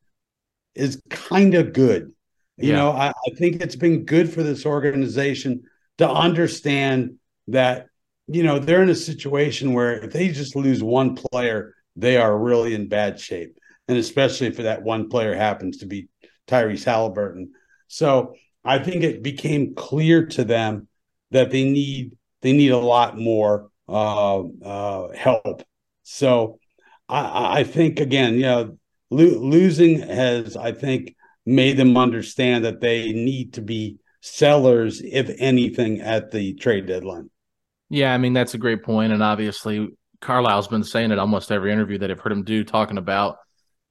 is 0.74 1.00
kind 1.10 1.54
of 1.54 1.72
good. 1.72 2.12
You 2.56 2.70
yeah. 2.70 2.76
know, 2.76 2.90
I, 2.90 3.08
I 3.08 3.34
think 3.36 3.60
it's 3.60 3.76
been 3.76 4.04
good 4.04 4.32
for 4.32 4.42
this 4.42 4.66
organization 4.66 5.62
to 5.98 6.10
understand 6.10 7.16
that 7.48 7.86
you 8.26 8.42
know 8.42 8.58
they're 8.58 8.82
in 8.82 8.90
a 8.90 8.94
situation 8.94 9.72
where 9.72 10.04
if 10.04 10.12
they 10.12 10.28
just 10.28 10.56
lose 10.56 10.82
one 10.82 11.16
player, 11.16 11.74
they 11.96 12.16
are 12.16 12.36
really 12.36 12.74
in 12.74 12.88
bad 12.88 13.18
shape, 13.18 13.58
and 13.88 13.96
especially 13.98 14.46
if 14.46 14.56
that 14.58 14.82
one 14.82 15.08
player 15.08 15.34
happens 15.34 15.78
to 15.78 15.86
be 15.86 16.08
Tyrese 16.46 16.84
Haliburton. 16.84 17.48
So 17.90 18.36
I 18.64 18.78
think 18.78 19.02
it 19.02 19.20
became 19.20 19.74
clear 19.74 20.26
to 20.26 20.44
them 20.44 20.86
that 21.32 21.50
they 21.50 21.68
need 21.68 22.12
they 22.40 22.52
need 22.52 22.70
a 22.70 22.78
lot 22.78 23.18
more 23.18 23.68
uh, 23.88 24.40
uh, 24.40 25.12
help. 25.12 25.62
So 26.04 26.60
I, 27.08 27.60
I 27.60 27.64
think 27.64 27.98
again, 27.98 28.34
you 28.34 28.42
know, 28.42 28.78
lo- 29.10 29.40
losing 29.40 30.00
has 30.02 30.56
I 30.56 30.70
think 30.70 31.16
made 31.44 31.76
them 31.76 31.96
understand 31.96 32.64
that 32.64 32.80
they 32.80 33.12
need 33.12 33.54
to 33.54 33.60
be 33.60 33.98
sellers, 34.20 35.02
if 35.04 35.28
anything, 35.38 36.00
at 36.00 36.30
the 36.30 36.54
trade 36.54 36.86
deadline. 36.86 37.28
Yeah, 37.88 38.14
I 38.14 38.18
mean 38.18 38.34
that's 38.34 38.54
a 38.54 38.58
great 38.58 38.84
point, 38.84 39.12
and 39.12 39.20
obviously 39.22 39.88
Carlisle's 40.20 40.68
been 40.68 40.84
saying 40.84 41.10
it 41.10 41.18
almost 41.18 41.50
every 41.50 41.72
interview 41.72 41.98
that 41.98 42.10
I've 42.12 42.20
heard 42.20 42.30
him 42.30 42.44
do, 42.44 42.62
talking 42.62 42.98
about 42.98 43.38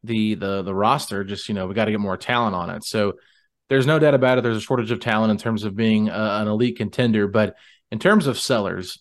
the 0.05 0.35
the 0.35 0.61
the 0.61 0.73
roster. 0.73 1.25
Just 1.25 1.49
you 1.49 1.53
know, 1.53 1.67
we 1.67 1.73
got 1.75 1.85
to 1.85 1.91
get 1.91 1.99
more 1.99 2.15
talent 2.15 2.55
on 2.55 2.69
it. 2.69 2.85
So 2.85 3.15
there's 3.69 3.87
no 3.87 3.99
doubt 3.99 4.15
about 4.15 4.37
it. 4.37 4.41
There's 4.41 4.57
a 4.57 4.61
shortage 4.61 4.91
of 4.91 4.99
talent 4.99 5.31
in 5.31 5.37
terms 5.37 5.63
of 5.63 5.75
being 5.75 6.09
a, 6.09 6.39
an 6.41 6.47
elite 6.47 6.77
contender, 6.77 7.27
but 7.27 7.55
in 7.91 7.99
terms 7.99 8.27
of 8.27 8.37
sellers, 8.37 8.99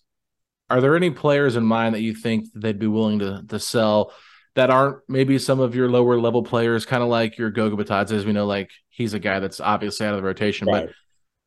are 0.70 0.80
there 0.80 0.96
any 0.96 1.10
players 1.10 1.56
in 1.56 1.64
mind 1.64 1.94
that 1.94 2.02
you 2.02 2.14
think 2.14 2.46
they'd 2.54 2.78
be 2.78 2.86
willing 2.86 3.18
to 3.20 3.42
to 3.48 3.58
sell 3.58 4.12
that 4.54 4.70
aren't 4.70 4.98
maybe 5.08 5.38
some 5.38 5.60
of 5.60 5.74
your 5.74 5.88
lower 5.88 6.18
level 6.20 6.42
players, 6.42 6.84
kind 6.84 7.02
of 7.02 7.08
like 7.08 7.38
your 7.38 7.50
Goga 7.50 7.82
Bitadze? 7.82 8.24
We 8.24 8.32
know 8.32 8.46
like 8.46 8.70
he's 8.88 9.14
a 9.14 9.18
guy 9.18 9.40
that's 9.40 9.60
obviously 9.60 10.06
out 10.06 10.14
of 10.14 10.20
the 10.20 10.26
rotation, 10.26 10.68
right. 10.68 10.86
but 10.86 10.94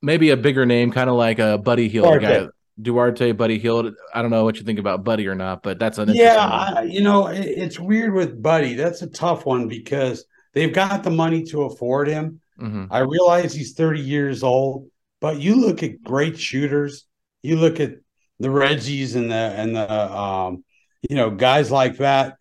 maybe 0.01 0.31
a 0.31 0.37
bigger 0.37 0.65
name, 0.65 0.91
kind 0.91 1.09
of 1.09 1.15
like 1.15 1.39
a 1.39 1.57
Buddy 1.57 1.87
Hield 1.87 2.21
guy. 2.21 2.47
Duarte, 2.81 3.31
Buddy 3.33 3.59
Hield. 3.59 3.93
I 4.13 4.21
don't 4.21 4.31
know 4.31 4.43
what 4.43 4.57
you 4.57 4.63
think 4.63 4.79
about 4.79 5.03
Buddy 5.03 5.27
or 5.27 5.35
not, 5.35 5.61
but 5.61 5.77
that's 5.77 5.99
an 5.99 6.09
yeah. 6.13 6.37
I, 6.37 6.83
you 6.83 7.01
know, 7.01 7.27
it, 7.27 7.45
it's 7.45 7.79
weird 7.79 8.13
with 8.13 8.41
Buddy. 8.41 8.73
That's 8.73 9.03
a 9.03 9.07
tough 9.07 9.45
one 9.45 9.67
because 9.67 10.25
they've 10.53 10.73
got 10.73 11.03
the 11.03 11.11
money 11.11 11.43
to 11.45 11.63
afford 11.63 12.07
him. 12.07 12.40
Mm-hmm. 12.59 12.85
I 12.91 12.99
realize 12.99 13.53
he's 13.53 13.73
30 13.73 13.99
years 14.01 14.43
old, 14.43 14.89
but 15.19 15.39
you 15.39 15.55
look 15.55 15.83
at 15.83 16.03
great 16.03 16.39
shooters. 16.39 17.05
You 17.41 17.57
look 17.57 17.79
at 17.79 17.95
the 18.39 18.49
Reggies 18.49 19.15
and 19.15 19.31
the 19.31 19.35
and 19.35 19.75
the 19.75 19.91
um, 19.91 20.63
you 21.07 21.15
know 21.15 21.29
guys 21.29 21.71
like 21.71 21.97
that. 21.97 22.37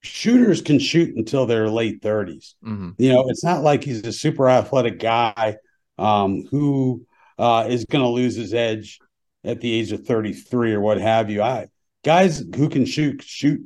Shooters 0.00 0.62
can 0.62 0.78
shoot 0.78 1.16
until 1.16 1.46
their 1.46 1.68
late 1.68 2.00
30s. 2.00 2.54
Mm-hmm. 2.64 2.90
You 2.98 3.12
know, 3.12 3.28
it's 3.28 3.42
not 3.42 3.62
like 3.62 3.82
he's 3.82 4.06
a 4.06 4.12
super 4.12 4.48
athletic 4.48 5.00
guy 5.00 5.56
um, 5.98 6.44
who 6.50 7.04
uh, 7.36 7.66
is 7.68 7.84
going 7.84 8.04
to 8.04 8.08
lose 8.08 8.36
his 8.36 8.54
edge 8.54 9.00
at 9.44 9.60
the 9.60 9.72
age 9.72 9.92
of 9.92 10.06
33 10.06 10.74
or 10.74 10.80
what 10.80 11.00
have 11.00 11.30
you. 11.30 11.42
I 11.42 11.68
guys 12.04 12.44
who 12.56 12.68
can 12.68 12.84
shoot 12.84 13.22
shoot 13.22 13.60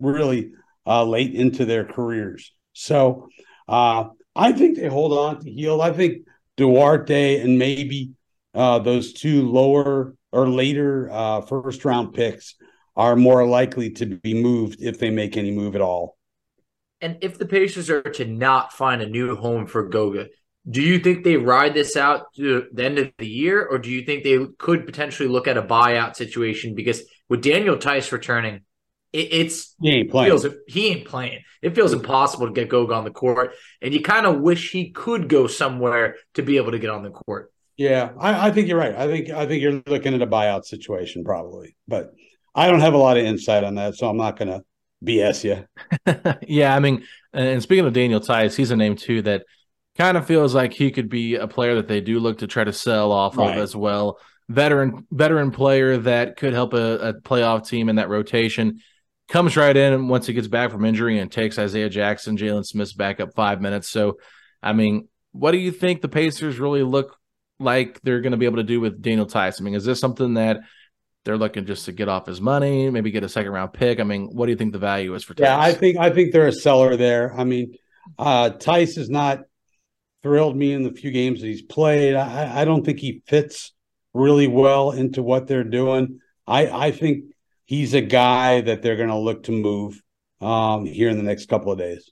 really 0.00 0.52
uh, 0.86 1.04
late 1.04 1.34
into 1.34 1.64
their 1.64 1.84
careers. 1.84 2.52
So 2.72 3.28
uh, 3.68 4.04
I 4.34 4.52
think 4.52 4.76
they 4.76 4.88
hold 4.88 5.12
on 5.12 5.40
to 5.40 5.50
Hield. 5.50 5.80
I 5.80 5.92
think 5.92 6.26
Duarte 6.56 7.40
and 7.40 7.58
maybe 7.58 8.12
uh, 8.54 8.78
those 8.78 9.12
two 9.12 9.48
lower 9.50 10.14
or 10.30 10.48
later 10.48 11.10
uh, 11.10 11.40
first 11.42 11.84
round 11.84 12.14
picks 12.14 12.54
are 12.96 13.16
more 13.16 13.46
likely 13.46 13.90
to 13.90 14.06
be 14.06 14.34
moved 14.34 14.80
if 14.80 14.98
they 14.98 15.10
make 15.10 15.36
any 15.36 15.50
move 15.50 15.74
at 15.74 15.80
all. 15.80 16.16
And 17.00 17.18
if 17.20 17.38
the 17.38 17.46
Pacers 17.46 17.90
are 17.90 18.02
to 18.02 18.24
not 18.24 18.72
find 18.72 19.02
a 19.02 19.08
new 19.08 19.34
home 19.34 19.66
for 19.66 19.88
Goga, 19.88 20.28
do 20.70 20.80
you 20.80 21.00
think 21.00 21.24
they 21.24 21.36
ride 21.36 21.74
this 21.74 21.96
out 21.96 22.32
to 22.36 22.66
the 22.72 22.84
end 22.84 22.98
of 22.98 23.10
the 23.18 23.26
year, 23.26 23.64
or 23.64 23.78
do 23.78 23.90
you 23.90 24.04
think 24.04 24.22
they 24.22 24.38
could 24.58 24.86
potentially 24.86 25.28
look 25.28 25.48
at 25.48 25.56
a 25.56 25.62
buyout 25.62 26.14
situation? 26.14 26.74
Because 26.76 27.02
with 27.28 27.42
Daniel 27.42 27.76
Theis 27.76 28.12
returning, 28.12 28.60
it, 29.12 29.28
it's 29.32 29.74
he 29.80 29.90
ain't 29.90 30.10
playing. 30.10 30.30
Feels, 30.30 30.46
he 30.66 30.88
ain't 30.88 31.06
playing. 31.06 31.42
It 31.60 31.74
feels 31.74 31.92
impossible 31.92 32.46
to 32.46 32.52
get 32.52 32.68
Goga 32.68 32.94
on 32.94 33.04
the 33.04 33.10
court, 33.10 33.54
and 33.80 33.92
you 33.94 34.02
kind 34.02 34.26
of 34.26 34.40
wish 34.40 34.70
he 34.70 34.90
could 34.90 35.28
go 35.28 35.46
somewhere 35.46 36.16
to 36.34 36.42
be 36.42 36.56
able 36.56 36.72
to 36.72 36.78
get 36.78 36.90
on 36.90 37.02
the 37.02 37.10
court. 37.10 37.52
Yeah, 37.76 38.12
I, 38.18 38.48
I, 38.48 38.50
think 38.50 38.68
you're 38.68 38.78
right. 38.78 38.94
I 38.94 39.06
think 39.06 39.30
I 39.30 39.46
think 39.46 39.62
you're 39.62 39.82
looking 39.86 40.14
at 40.14 40.22
a 40.22 40.26
buyout 40.26 40.64
situation 40.64 41.24
probably, 41.24 41.76
but 41.88 42.12
I 42.54 42.68
don't 42.68 42.80
have 42.80 42.94
a 42.94 42.98
lot 42.98 43.16
of 43.16 43.24
insight 43.24 43.64
on 43.64 43.76
that, 43.76 43.96
so 43.96 44.08
I'm 44.08 44.16
not 44.16 44.38
going 44.38 44.48
to 44.48 44.62
BS 45.04 45.44
you. 45.44 46.34
yeah, 46.46 46.74
I 46.74 46.80
mean, 46.80 47.04
and 47.32 47.62
speaking 47.62 47.86
of 47.86 47.92
Daniel 47.92 48.20
Theis, 48.20 48.56
he's 48.56 48.70
a 48.70 48.76
name 48.76 48.96
too 48.96 49.22
that 49.22 49.44
kind 49.96 50.16
of 50.16 50.26
feels 50.26 50.54
like 50.54 50.72
he 50.72 50.90
could 50.90 51.08
be 51.08 51.36
a 51.36 51.48
player 51.48 51.76
that 51.76 51.88
they 51.88 52.00
do 52.00 52.18
look 52.18 52.38
to 52.38 52.46
try 52.46 52.64
to 52.64 52.72
sell 52.72 53.12
off 53.12 53.36
right. 53.36 53.56
of 53.56 53.62
as 53.62 53.74
well. 53.74 54.18
Veteran 54.48 55.06
veteran 55.10 55.50
player 55.50 55.98
that 55.98 56.36
could 56.36 56.52
help 56.52 56.74
a, 56.74 56.96
a 56.98 57.14
playoff 57.14 57.66
team 57.66 57.88
in 57.88 57.96
that 57.96 58.08
rotation. 58.08 58.80
Comes 59.32 59.56
right 59.56 59.74
in 59.74 60.08
once 60.08 60.26
he 60.26 60.34
gets 60.34 60.46
back 60.46 60.70
from 60.70 60.84
injury 60.84 61.18
and 61.18 61.32
takes 61.32 61.58
Isaiah 61.58 61.88
Jackson, 61.88 62.36
Jalen 62.36 62.66
Smith's 62.66 62.92
back 62.92 63.18
up 63.18 63.32
five 63.34 63.62
minutes. 63.62 63.88
So, 63.88 64.18
I 64.62 64.74
mean, 64.74 65.08
what 65.30 65.52
do 65.52 65.56
you 65.56 65.70
think 65.70 66.02
the 66.02 66.08
Pacers 66.10 66.58
really 66.58 66.82
look 66.82 67.16
like 67.58 67.98
they're 68.02 68.20
going 68.20 68.32
to 68.32 68.36
be 68.36 68.44
able 68.44 68.58
to 68.58 68.62
do 68.62 68.78
with 68.78 69.00
Daniel 69.00 69.24
Theis? 69.24 69.58
I 69.58 69.64
mean, 69.64 69.72
is 69.72 69.86
this 69.86 70.00
something 70.00 70.34
that 70.34 70.60
they're 71.24 71.38
looking 71.38 71.64
just 71.64 71.86
to 71.86 71.92
get 71.92 72.10
off 72.10 72.26
his 72.26 72.42
money, 72.42 72.90
maybe 72.90 73.10
get 73.10 73.24
a 73.24 73.28
second 73.28 73.52
round 73.52 73.72
pick? 73.72 74.00
I 74.00 74.02
mean, 74.02 74.26
what 74.26 74.44
do 74.44 74.52
you 74.52 74.58
think 74.58 74.74
the 74.74 74.78
value 74.78 75.14
is 75.14 75.24
for? 75.24 75.32
Theis? 75.32 75.44
Yeah, 75.44 75.58
I 75.58 75.72
think 75.72 75.96
I 75.96 76.10
think 76.10 76.34
they're 76.34 76.48
a 76.48 76.52
seller 76.52 76.98
there. 76.98 77.32
I 77.34 77.44
mean, 77.44 77.72
uh, 78.18 78.50
Theis 78.50 78.98
is 78.98 79.08
not 79.08 79.44
thrilled 80.22 80.58
me 80.58 80.74
in 80.74 80.82
the 80.82 80.92
few 80.92 81.10
games 81.10 81.40
that 81.40 81.46
he's 81.46 81.62
played. 81.62 82.16
I, 82.16 82.60
I 82.60 82.64
don't 82.66 82.84
think 82.84 82.98
he 82.98 83.22
fits 83.26 83.72
really 84.12 84.46
well 84.46 84.90
into 84.90 85.22
what 85.22 85.46
they're 85.46 85.64
doing. 85.64 86.20
I, 86.46 86.66
I 86.66 86.90
think 86.90 87.31
he's 87.64 87.94
a 87.94 88.00
guy 88.00 88.60
that 88.62 88.82
they're 88.82 88.96
going 88.96 89.08
to 89.08 89.16
look 89.16 89.44
to 89.44 89.52
move 89.52 90.02
um, 90.40 90.86
here 90.86 91.08
in 91.08 91.16
the 91.16 91.22
next 91.22 91.48
couple 91.48 91.72
of 91.72 91.78
days. 91.78 92.10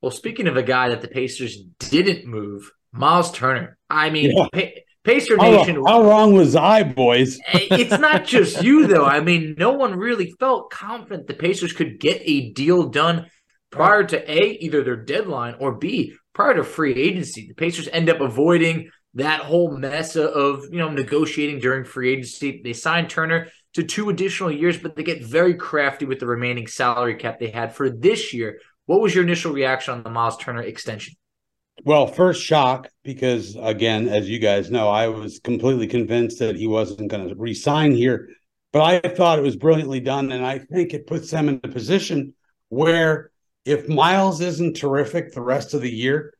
Well, 0.00 0.10
speaking 0.10 0.48
of 0.48 0.56
a 0.56 0.62
guy 0.62 0.88
that 0.88 1.00
the 1.00 1.08
Pacers 1.08 1.58
didn't 1.78 2.26
move, 2.26 2.70
Myles 2.92 3.32
Turner. 3.32 3.78
I 3.88 4.10
mean, 4.10 4.32
yeah. 4.36 4.46
pa- 4.52 4.80
Pacer 5.04 5.36
Nation. 5.36 5.76
How, 5.76 6.02
how, 6.02 6.08
wrong 6.08 6.32
was 6.32 6.54
I, 6.54 6.82
boys? 6.84 7.38
it's 7.52 7.98
not 7.98 8.24
just 8.24 8.62
you, 8.62 8.86
though. 8.86 9.04
I 9.04 9.20
mean, 9.20 9.54
no 9.58 9.72
one 9.72 9.96
really 9.96 10.32
felt 10.38 10.70
confident 10.70 11.26
the 11.26 11.34
Pacers 11.34 11.72
could 11.72 11.98
get 11.98 12.20
a 12.24 12.50
deal 12.52 12.88
done 12.88 13.26
prior 13.70 14.04
to 14.04 14.30
A, 14.30 14.52
either 14.60 14.84
their 14.84 14.96
deadline, 14.96 15.56
or 15.58 15.72
B, 15.72 16.14
prior 16.32 16.54
to 16.54 16.64
free 16.64 16.94
agency. 16.94 17.48
The 17.48 17.54
Pacers 17.54 17.88
end 17.88 18.10
up 18.10 18.20
avoiding 18.20 18.90
that 19.14 19.40
whole 19.40 19.76
mess 19.76 20.16
of 20.16 20.64
you 20.70 20.78
know 20.78 20.88
negotiating 20.88 21.58
during 21.58 21.84
free 21.84 22.12
agency. 22.12 22.60
They 22.62 22.72
signed 22.72 23.10
Turner 23.10 23.48
to 23.74 23.82
two 23.82 24.10
additional 24.10 24.52
years, 24.52 24.76
but 24.76 24.96
they 24.96 25.02
get 25.02 25.24
very 25.24 25.54
crafty 25.54 26.04
with 26.04 26.18
the 26.18 26.26
remaining 26.26 26.66
salary 26.66 27.14
cap 27.14 27.38
they 27.38 27.50
had 27.50 27.74
for 27.74 27.88
this 27.88 28.32
year. 28.32 28.58
What 28.86 29.00
was 29.00 29.14
your 29.14 29.24
initial 29.24 29.52
reaction 29.52 29.94
on 29.94 30.02
the 30.02 30.10
Myles 30.10 30.36
Turner 30.36 30.62
extension? 30.62 31.14
Well, 31.84 32.06
first 32.06 32.42
shock 32.42 32.88
because 33.02 33.56
again, 33.60 34.08
as 34.08 34.28
you 34.28 34.38
guys 34.38 34.70
know, 34.70 34.88
I 34.88 35.08
was 35.08 35.40
completely 35.40 35.86
convinced 35.86 36.38
that 36.40 36.56
he 36.56 36.66
wasn't 36.66 37.10
going 37.10 37.28
to 37.28 37.34
resign 37.34 37.92
here, 37.92 38.28
but 38.72 38.82
I 38.82 39.08
thought 39.08 39.38
it 39.38 39.42
was 39.42 39.56
brilliantly 39.56 40.00
done, 40.00 40.32
and 40.32 40.44
I 40.44 40.58
think 40.58 40.92
it 40.92 41.06
puts 41.06 41.30
them 41.30 41.48
in 41.48 41.60
a 41.64 41.68
position 41.68 42.34
where 42.68 43.30
if 43.64 43.88
Myles 43.88 44.40
isn't 44.40 44.76
terrific 44.76 45.32
the 45.32 45.40
rest 45.40 45.74
of 45.74 45.80
the 45.80 45.90
year, 45.90 46.34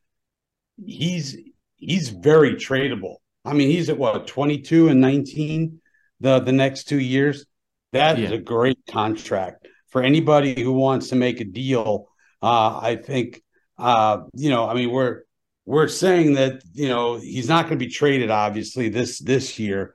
he's 0.84 1.36
he's 1.76 2.10
very 2.10 2.54
tradable. 2.54 3.16
I 3.44 3.54
mean, 3.54 3.70
he's 3.70 3.88
at 3.88 3.98
what 3.98 4.26
22 4.26 4.88
and 4.88 5.00
19 5.00 5.80
the 6.22 6.40
the 6.40 6.52
next 6.52 6.84
two 6.84 7.00
years. 7.00 7.44
That 7.92 8.18
yeah. 8.18 8.26
is 8.26 8.32
a 8.32 8.38
great 8.38 8.78
contract 8.88 9.68
for 9.88 10.02
anybody 10.02 10.62
who 10.62 10.72
wants 10.72 11.08
to 11.08 11.16
make 11.16 11.40
a 11.40 11.44
deal. 11.44 12.08
Uh, 12.40 12.80
I 12.80 12.96
think 12.96 13.42
uh, 13.78 14.22
you 14.34 14.48
know, 14.48 14.68
I 14.68 14.74
mean, 14.74 14.90
we're 14.90 15.22
we're 15.64 15.88
saying 15.88 16.34
that 16.34 16.62
you 16.72 16.88
know 16.88 17.16
he's 17.16 17.48
not 17.48 17.66
going 17.66 17.78
to 17.78 17.84
be 17.84 17.90
traded, 17.90 18.30
obviously 18.30 18.88
this 18.88 19.18
this 19.18 19.58
year, 19.58 19.94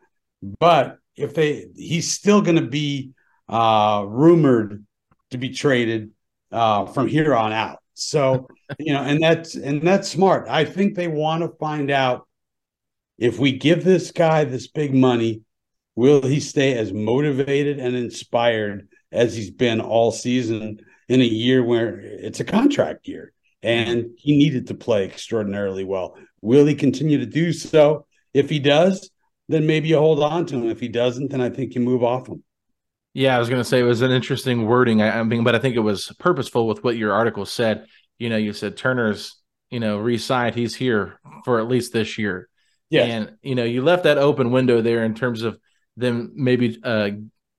but 0.60 0.98
if 1.16 1.34
they, 1.34 1.68
he's 1.76 2.12
still 2.12 2.42
going 2.42 2.58
to 2.58 2.68
be 2.68 3.12
uh, 3.50 4.04
rumored 4.06 4.86
to 5.32 5.38
be 5.38 5.50
traded 5.50 6.12
uh, 6.52 6.86
from 6.86 7.08
here 7.08 7.36
on 7.36 7.54
out. 7.54 7.80
So 7.94 8.48
you 8.80 8.94
know, 8.94 9.02
and 9.02 9.22
that's 9.22 9.56
and 9.56 9.82
that's 9.82 10.10
smart. 10.10 10.48
I 10.50 10.66
think 10.66 10.96
they 10.96 11.08
want 11.08 11.44
to 11.44 11.58
find 11.60 11.90
out 11.90 12.28
if 13.18 13.40
we 13.40 13.54
give 13.54 13.84
this 13.84 14.12
guy 14.12 14.44
this 14.44 14.68
big 14.68 14.94
money, 14.94 15.42
will 15.98 16.22
he 16.22 16.39
stay 16.39 16.77
as 16.77 16.94
motivated 16.94 17.80
and 17.80 17.96
inspired 17.96 18.88
as 19.12 19.36
he's 19.36 19.50
been 19.50 19.82
all 19.82 20.12
season 20.12 20.80
in 21.10 21.22
a 21.22 21.25
year 21.25 21.63
where 21.63 22.00
it's 22.00 22.39
a 22.39 22.46
contract 22.46 23.08
year 23.08 23.34
and 23.63 24.12
he 24.16 24.38
needed 24.38 24.68
to 24.68 24.75
play 24.75 25.06
extraordinarily 25.06 25.84
well. 25.84 26.16
Will 26.39 26.68
he 26.68 26.75
continue 26.75 27.18
to 27.18 27.25
do 27.25 27.51
so? 27.51 28.06
If 28.32 28.48
he 28.48 28.60
does, 28.60 29.10
then 29.50 29.66
maybe 29.66 29.89
you 29.89 29.98
hold 29.98 30.22
on 30.22 30.46
to 30.46 30.56
him. 30.58 30.70
If 30.70 30.80
he 30.80 30.88
doesn't, 30.88 31.32
then 31.32 31.42
I 31.42 31.50
think 31.50 31.74
you 31.74 31.82
move 31.82 32.04
off 32.04 32.27
him. 32.27 32.44
Yeah, 33.16 33.36
I 33.36 33.39
was 33.39 33.50
going 33.50 33.62
to 33.62 33.68
say 33.68 33.80
it 33.80 33.84
was 33.84 34.04
an 34.04 34.12
interesting 34.12 34.68
wording. 34.68 35.01
I, 35.01 35.20
I 35.20 35.24
mean, 35.24 35.44
but 35.44 35.56
I 35.56 35.60
think 35.60 35.75
it 35.75 35.80
was 35.80 36.13
purposeful 36.20 36.68
with 36.68 36.84
what 36.84 36.96
your 36.96 37.12
article 37.12 37.48
said. 37.48 37.88
You 38.20 38.30
know, 38.30 38.38
you 38.38 38.54
said 38.54 38.77
Turner's, 38.77 39.36
you 39.72 39.80
know, 39.80 39.98
re-signed. 39.98 40.54
He's 40.54 40.75
here 40.75 41.20
for 41.44 41.60
at 41.60 41.68
least 41.68 41.92
this 41.92 42.20
year. 42.20 42.50
Yeah, 42.92 43.04
and 43.04 43.32
you 43.42 43.56
know, 43.56 43.63
you 43.63 43.82
left 43.82 44.04
that 44.04 44.20
open 44.20 44.51
window 44.51 44.82
there 44.82 45.04
in 45.04 45.16
terms 45.16 45.42
of 45.42 45.58
them 45.98 46.32
maybe 46.36 46.80
uh, 46.84 47.10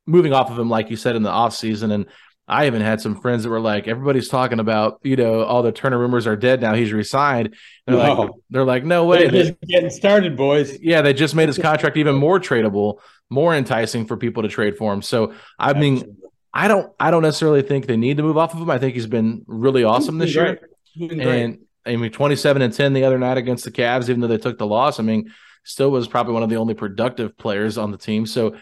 moving 0.06 0.32
off 0.32 0.50
of 0.50 0.58
him, 0.58 0.70
like 0.70 0.90
you 0.90 0.96
said 0.96 1.16
in 1.16 1.22
the 1.22 1.30
off 1.30 1.54
season. 1.54 1.90
And 1.90 2.06
I 2.46 2.66
even 2.66 2.80
had 2.80 3.00
some 3.02 3.20
friends 3.20 3.42
that 3.42 3.50
were 3.50 3.60
like, 3.60 3.86
everybody's 3.88 4.28
talking 4.28 4.60
about, 4.60 5.00
you 5.02 5.16
know, 5.16 5.42
all 5.42 5.62
the 5.62 5.72
Turner 5.72 5.98
rumors 5.98 6.26
are 6.26 6.36
dead 6.36 6.62
now. 6.62 6.72
He's 6.74 6.92
resigned. 6.92 7.54
They're 7.86 7.96
no. 7.96 8.14
like, 8.14 8.30
they're 8.48 8.64
like, 8.64 8.84
no 8.84 9.04
way. 9.04 9.28
They're 9.28 9.44
just 9.44 9.60
getting 9.60 9.90
started, 9.90 10.36
boys. 10.36 10.78
Yeah, 10.80 11.02
they 11.02 11.12
just 11.12 11.34
made 11.34 11.48
his 11.48 11.58
contract 11.58 11.98
even 11.98 12.14
more 12.14 12.40
tradable 12.40 13.00
more 13.30 13.54
enticing 13.54 14.06
for 14.06 14.16
people 14.16 14.42
to 14.42 14.48
trade 14.48 14.76
for 14.76 14.92
him. 14.92 15.02
So 15.02 15.34
I 15.58 15.74
mean, 15.74 16.16
I 16.52 16.68
don't 16.68 16.92
I 16.98 17.10
don't 17.10 17.22
necessarily 17.22 17.62
think 17.62 17.86
they 17.86 17.96
need 17.96 18.16
to 18.16 18.22
move 18.22 18.36
off 18.36 18.54
of 18.54 18.60
him. 18.60 18.70
I 18.70 18.78
think 18.78 18.94
he's 18.94 19.06
been 19.06 19.44
really 19.46 19.84
awesome 19.84 20.18
this 20.18 20.34
year. 20.34 20.68
And 21.00 21.58
I 21.86 21.96
mean, 21.96 22.10
27 22.10 22.62
and 22.62 22.72
10 22.72 22.92
the 22.92 23.04
other 23.04 23.18
night 23.18 23.38
against 23.38 23.64
the 23.64 23.70
Cavs, 23.70 24.08
even 24.08 24.20
though 24.20 24.26
they 24.26 24.38
took 24.38 24.58
the 24.58 24.66
loss. 24.66 24.98
I 24.98 25.02
mean, 25.02 25.32
still 25.64 25.90
was 25.90 26.08
probably 26.08 26.34
one 26.34 26.42
of 26.42 26.48
the 26.48 26.56
only 26.56 26.74
productive 26.74 27.36
players 27.36 27.78
on 27.78 27.90
the 27.90 27.98
team. 27.98 28.26
So, 28.26 28.54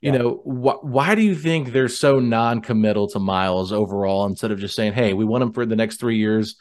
you 0.00 0.12
yeah. 0.12 0.18
know, 0.18 0.30
wh- 0.34 0.84
why 0.84 1.14
do 1.14 1.22
you 1.22 1.34
think 1.34 1.72
they're 1.72 1.88
so 1.88 2.20
non-committal 2.20 3.08
to 3.08 3.18
Myles 3.18 3.72
overall 3.72 4.26
instead 4.26 4.50
of 4.50 4.58
just 4.58 4.74
saying, 4.74 4.92
"Hey, 4.92 5.12
we 5.12 5.24
want 5.24 5.42
him 5.42 5.52
for 5.52 5.66
the 5.66 5.76
next 5.76 5.98
three 5.98 6.18
years"? 6.18 6.56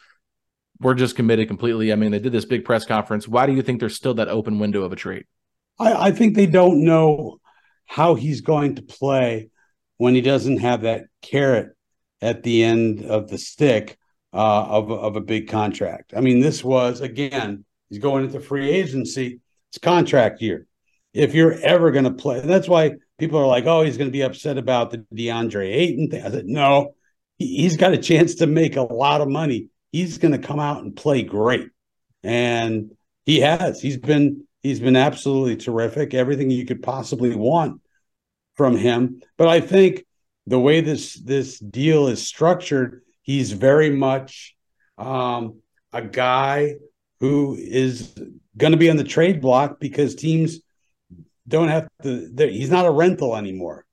We're 0.80 0.93
just 0.93 1.15
committed 1.15 1.47
completely. 1.47 1.91
I 1.91 1.95
mean, 1.95 2.12
they 2.12 2.19
did 2.19 2.32
this 2.32 2.45
big 2.45 2.63
press 2.63 2.86
conference. 2.86 3.28
Why 3.28 3.47
do 3.47 3.54
you 3.54 3.63
think 3.63 3.80
there's 3.80 3.95
still 3.95 4.13
that 4.15 4.28
open 4.28 4.60
window 4.60 4.84
of 4.84 4.91
a 4.91 4.95
trade? 4.95 5.26
I, 5.80 6.08
I 6.08 6.12
think 6.12 6.36
they 6.36 6.45
don't 6.45 6.84
know 6.84 7.39
how 7.86 8.15
he's 8.15 8.41
going 8.41 8.76
to 8.76 8.84
play 8.84 9.50
when 9.97 10.13
he 10.13 10.21
doesn't 10.21 10.58
have 10.58 10.82
that 10.82 11.06
carrot 11.21 11.76
at 12.21 12.43
the 12.43 12.63
end 12.63 13.04
of 13.06 13.30
the 13.30 13.38
stick 13.38 13.97
uh, 14.34 14.65
of, 14.65 14.91
of 14.91 15.15
a 15.15 15.21
big 15.21 15.47
contract. 15.47 16.13
I 16.15 16.21
mean, 16.21 16.39
this 16.39 16.63
was, 16.63 17.02
again, 17.02 17.65
he's 17.89 18.00
going 18.00 18.26
into 18.26 18.39
free 18.39 18.69
agency. 18.69 19.39
It's 19.72 19.80
contract 19.80 20.42
year. 20.42 20.66
If 21.14 21.34
you're 21.34 21.54
ever 21.54 21.92
going 21.92 22.06
to 22.06 22.12
play, 22.12 22.42
that's 22.42 22.68
why 22.68 22.94
people 23.18 23.40
are 23.40 23.48
like, 23.48 23.66
oh, 23.66 23.82
he's 23.82 23.98
going 23.98 24.10
to 24.10 24.14
be 24.14 24.22
upset 24.22 24.58
about 24.58 24.92
the 24.92 25.06
DeAndre 25.14 25.74
Ayton 25.74 26.10
thing. 26.10 26.24
I 26.24 26.30
said, 26.30 26.46
no, 26.46 26.96
he, 27.38 27.58
he's 27.58 27.78
got 27.78 27.94
a 27.94 27.98
chance 27.98 28.36
to 28.36 28.48
make 28.48 28.76
a 28.76 28.82
lot 28.82 29.22
of 29.22 29.28
money. 29.28 29.70
He's 29.92 30.18
going 30.18 30.34
to 30.34 30.48
come 30.48 30.60
out 30.60 30.84
and 30.84 30.96
play 30.96 31.24
great. 31.24 31.70
And 32.24 32.92
he 33.26 33.40
has. 33.40 33.82
He's 33.82 33.98
been 33.98 34.48
He's 34.68 34.82
been 34.82 34.98
absolutely 34.98 35.56
terrific. 35.56 36.14
Everything 36.14 36.50
you 36.50 36.66
could 36.66 36.84
possibly 36.84 37.34
want 37.34 37.82
from 38.56 38.76
him. 38.76 39.22
But 39.38 39.48
I 39.48 39.62
think 39.62 40.04
the 40.46 40.60
way 40.60 40.82
this 40.82 41.14
this 41.14 41.58
deal 41.58 42.08
is 42.08 42.28
structured, 42.28 43.02
he's 43.22 43.54
very 43.54 43.92
much 43.92 44.56
um, 44.98 45.62
a 45.94 46.02
guy 46.02 46.76
who 47.20 47.56
is 47.60 48.14
going 48.56 48.72
to 48.72 48.78
be 48.78 48.90
on 48.90 48.98
the 48.98 49.04
trade 49.04 49.42
block 49.42 49.80
because 49.80 50.16
teams 50.16 50.60
don't 51.48 51.70
have 51.70 51.88
to. 52.04 52.32
He's 52.38 52.72
not 52.72 52.86
a 52.86 52.92
rental 52.92 53.36
anymore. 53.36 53.86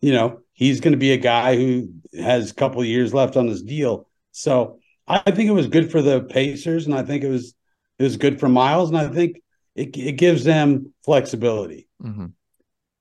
You 0.00 0.12
know, 0.12 0.40
he's 0.52 0.80
going 0.80 0.92
to 0.92 0.98
be 0.98 1.12
a 1.12 1.18
guy 1.18 1.56
who 1.56 1.90
has 2.18 2.50
a 2.50 2.54
couple 2.54 2.84
years 2.84 3.12
left 3.12 3.36
on 3.36 3.46
his 3.46 3.62
deal. 3.62 4.06
So 4.32 4.78
I 5.06 5.30
think 5.30 5.48
it 5.48 5.54
was 5.54 5.66
good 5.66 5.90
for 5.90 6.02
the 6.02 6.22
Pacers, 6.22 6.86
and 6.86 6.94
I 6.94 7.02
think 7.02 7.24
it 7.24 7.28
was 7.28 7.54
it 7.98 8.04
was 8.04 8.16
good 8.16 8.40
for 8.40 8.48
Myles, 8.48 8.90
and 8.90 8.98
I 8.98 9.08
think 9.08 9.42
it, 9.74 9.96
it 9.96 10.12
gives 10.12 10.44
them 10.44 10.94
flexibility. 11.04 11.88
Mm-hmm. 12.02 12.26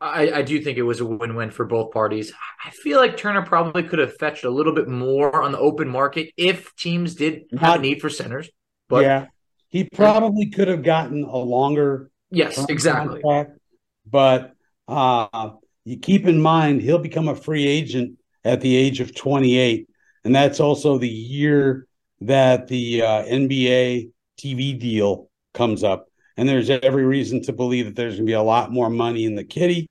I, 0.01 0.31
I, 0.31 0.41
do 0.43 0.61
think 0.61 0.77
it 0.77 0.83
was 0.83 1.01
a 1.01 1.05
win-win 1.05 1.51
for 1.51 1.65
both 1.65 1.91
parties. 1.91 2.31
I 2.65 2.69
feel 2.69 2.99
like 2.99 3.17
Turner 3.17 3.41
probably 3.41 3.83
could 3.83 3.99
have 3.99 4.15
fetched 4.15 4.45
a 4.45 4.49
little 4.49 4.73
bit 4.73 4.87
more 4.87 5.41
on 5.41 5.51
the 5.51 5.59
open 5.59 5.89
market 5.89 6.31
if 6.37 6.73
teams 6.77 7.15
did 7.15 7.43
have 7.51 7.61
Not, 7.61 7.79
a 7.79 7.81
need 7.81 7.99
for 7.99 8.09
centers. 8.09 8.49
But 8.87 9.03
yeah, 9.03 9.25
he 9.69 9.85
probably 9.85 10.47
could 10.47 10.67
have 10.67 10.83
gotten 10.83 11.23
a 11.23 11.37
longer. 11.37 12.11
Yes, 12.31 12.63
exactly. 12.69 13.21
Contract, 13.21 13.57
but 14.05 14.53
uh, 14.87 15.51
you 15.85 15.97
keep 15.97 16.27
in 16.27 16.41
mind 16.41 16.81
he'll 16.81 16.99
become 16.99 17.27
a 17.27 17.35
free 17.35 17.65
agent 17.65 18.17
at 18.43 18.61
the 18.61 18.75
age 18.75 18.99
of 18.99 19.15
28, 19.15 19.89
and 20.23 20.35
that's 20.35 20.59
also 20.59 20.97
the 20.97 21.09
year 21.09 21.87
that 22.21 22.67
the 22.67 23.01
uh, 23.01 23.23
NBA 23.23 24.11
TV 24.39 24.79
deal 24.79 25.29
comes 25.53 25.83
up 25.83 26.07
and 26.37 26.47
there's 26.47 26.69
every 26.69 27.05
reason 27.05 27.41
to 27.43 27.53
believe 27.53 27.85
that 27.85 27.95
there's 27.95 28.15
going 28.15 28.25
to 28.25 28.29
be 28.29 28.33
a 28.33 28.41
lot 28.41 28.71
more 28.71 28.89
money 28.89 29.25
in 29.25 29.35
the 29.35 29.43
kitty 29.43 29.87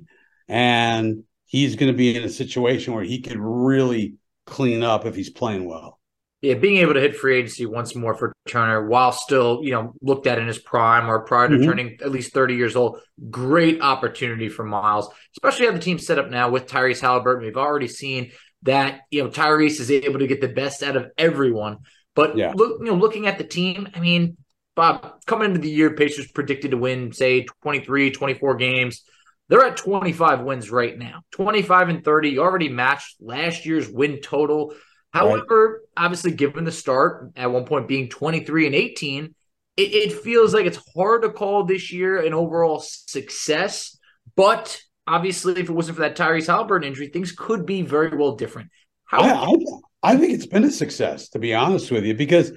and 0.49 1.25
he's 1.45 1.77
going 1.77 1.93
to 1.93 1.97
be 1.97 2.17
in 2.17 2.25
a 2.25 2.29
situation 2.29 2.95
where 2.95 3.05
he 3.05 3.21
could 3.21 3.39
really 3.39 4.15
clean 4.47 4.83
up 4.83 5.05
if 5.05 5.15
he's 5.15 5.31
playing 5.31 5.67
well 5.67 5.98
yeah 6.41 6.55
being 6.55 6.79
able 6.79 6.95
to 6.95 7.01
hit 7.01 7.17
free 7.17 7.39
agency 7.39 7.67
once 7.67 7.95
more 7.95 8.15
for 8.15 8.33
turner 8.47 8.87
while 8.87 9.13
still 9.13 9.61
you 9.63 9.73
know 9.73 9.93
looked 10.01 10.27
at 10.27 10.39
in 10.39 10.47
his 10.47 10.59
prime 10.59 11.11
or 11.11 11.21
prior 11.21 11.49
to 11.49 11.57
mm-hmm. 11.57 11.65
turning 11.65 11.99
at 12.01 12.11
least 12.11 12.33
30 12.33 12.55
years 12.55 12.77
old 12.77 13.01
great 13.31 13.81
opportunity 13.81 14.49
for 14.49 14.65
myles 14.65 15.09
especially 15.37 15.67
how 15.67 15.73
the 15.73 15.79
team's 15.79 16.07
set 16.07 16.19
up 16.19 16.31
now 16.31 16.51
with 16.51 16.67
tyrese 16.67 17.01
haliburton 17.01 17.43
we've 17.43 17.57
already 17.57 17.89
seen 17.89 18.31
that 18.63 19.01
you 19.11 19.23
know 19.23 19.31
tyrese 19.31 19.81
is 19.81 19.91
able 19.91 20.19
to 20.19 20.27
get 20.27 20.41
the 20.41 20.49
best 20.49 20.83
out 20.83 20.97
of 20.97 21.11
everyone 21.17 21.79
but 22.19 22.37
yeah. 22.37 22.53
look, 22.57 22.81
you 22.81 22.87
know, 22.87 22.95
looking 22.95 23.29
at 23.29 23.39
the 23.39 23.45
team, 23.45 23.87
I 23.95 24.01
mean, 24.01 24.39
Bob, 24.75 25.25
coming 25.25 25.51
into 25.51 25.61
the 25.61 25.71
year, 25.71 25.95
Pacers 25.95 26.27
predicted 26.27 26.73
to 26.73 26.77
win, 26.77 27.13
say, 27.13 27.47
23, 27.63 28.11
24 28.11 28.57
games. 28.57 29.05
They're 29.49 29.65
at 29.65 29.77
25 29.77 30.41
wins 30.41 30.69
right 30.69 30.99
now. 30.99 31.21
25 31.31 31.91
and 31.91 32.05
30. 32.05 32.31
You 32.31 32.43
already 32.43 32.71
matched 32.71 33.19
last 33.21 33.65
year's 33.65 33.89
win 33.89 34.21
total. 34.21 34.75
However, 35.13 35.81
right. 35.97 36.05
obviously, 36.05 36.33
given 36.33 36.65
the 36.65 36.73
start 36.73 37.33
at 37.37 37.51
one 37.51 37.65
point 37.65 37.89
being 37.89 38.09
23 38.09 38.67
and 38.67 38.75
18, 38.75 39.35
it, 39.77 39.81
it 39.81 40.13
feels 40.13 40.53
like 40.53 40.67
it's 40.67 40.81
hard 40.95 41.23
to 41.23 41.31
call 41.31 41.65
this 41.65 41.93
year 41.93 42.25
an 42.25 42.35
overall 42.35 42.81
success. 42.81 43.97
But 44.37 44.81
obviously, 45.07 45.55
if 45.55 45.71
it 45.71 45.73
wasn't 45.73 45.97
for 45.97 46.03
that 46.03 46.17
Tyrese 46.17 46.49
Haliburton 46.49 46.85
injury, 46.85 47.09
things 47.09 47.33
could 47.33 47.65
be 47.65 47.83
very 47.83 48.17
well 48.17 48.37
different. 48.37 48.71
How 49.05 49.21
I, 49.21 49.31
I, 49.31 50.13
I 50.13 50.17
think 50.17 50.35
it's 50.35 50.47
been 50.47 50.65
a 50.65 50.71
success, 50.71 51.31
to 51.31 51.39
be 51.39 51.55
honest 51.55 51.91
with 51.91 52.05
you, 52.05 52.15
because 52.15 52.53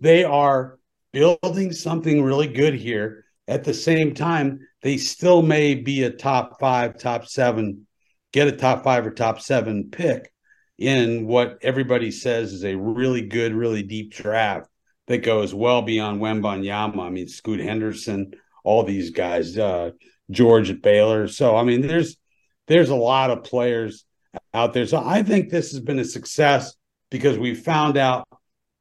they 0.00 0.24
are 0.24 0.78
building 1.12 1.72
something 1.72 2.22
really 2.22 2.48
good 2.48 2.74
here. 2.74 3.24
At 3.46 3.64
the 3.64 3.74
same 3.74 4.14
time, 4.14 4.60
they 4.82 4.96
still 4.96 5.42
may 5.42 5.74
be 5.74 6.02
a 6.04 6.10
top 6.10 6.58
five, 6.58 6.98
top 6.98 7.26
seven, 7.26 7.86
get 8.32 8.48
a 8.48 8.52
top 8.52 8.82
five 8.82 9.06
or 9.06 9.10
top 9.10 9.40
seven 9.40 9.90
pick 9.90 10.32
in 10.78 11.26
what 11.26 11.58
everybody 11.62 12.10
says 12.10 12.52
is 12.52 12.64
a 12.64 12.74
really 12.74 13.22
good, 13.22 13.54
really 13.54 13.82
deep 13.82 14.12
draft 14.12 14.68
that 15.06 15.18
goes 15.18 15.54
well 15.54 15.82
beyond 15.82 16.20
Wembanyama. 16.20 17.00
I 17.00 17.10
mean, 17.10 17.28
Scoot 17.28 17.60
Henderson, 17.60 18.34
all 18.64 18.82
these 18.82 19.10
guys, 19.10 19.56
uh, 19.58 19.90
George 20.30 20.70
at 20.70 20.82
Baylor. 20.82 21.28
So 21.28 21.56
I 21.56 21.64
mean, 21.64 21.82
there's 21.82 22.16
there's 22.66 22.90
a 22.90 22.96
lot 22.96 23.30
of 23.30 23.44
players 23.44 24.04
out 24.54 24.72
there. 24.72 24.86
So 24.86 25.02
I 25.04 25.22
think 25.22 25.50
this 25.50 25.72
has 25.72 25.80
been 25.80 25.98
a 25.98 26.04
success 26.04 26.74
because 27.10 27.38
we 27.38 27.54
found 27.54 27.96
out 27.96 28.26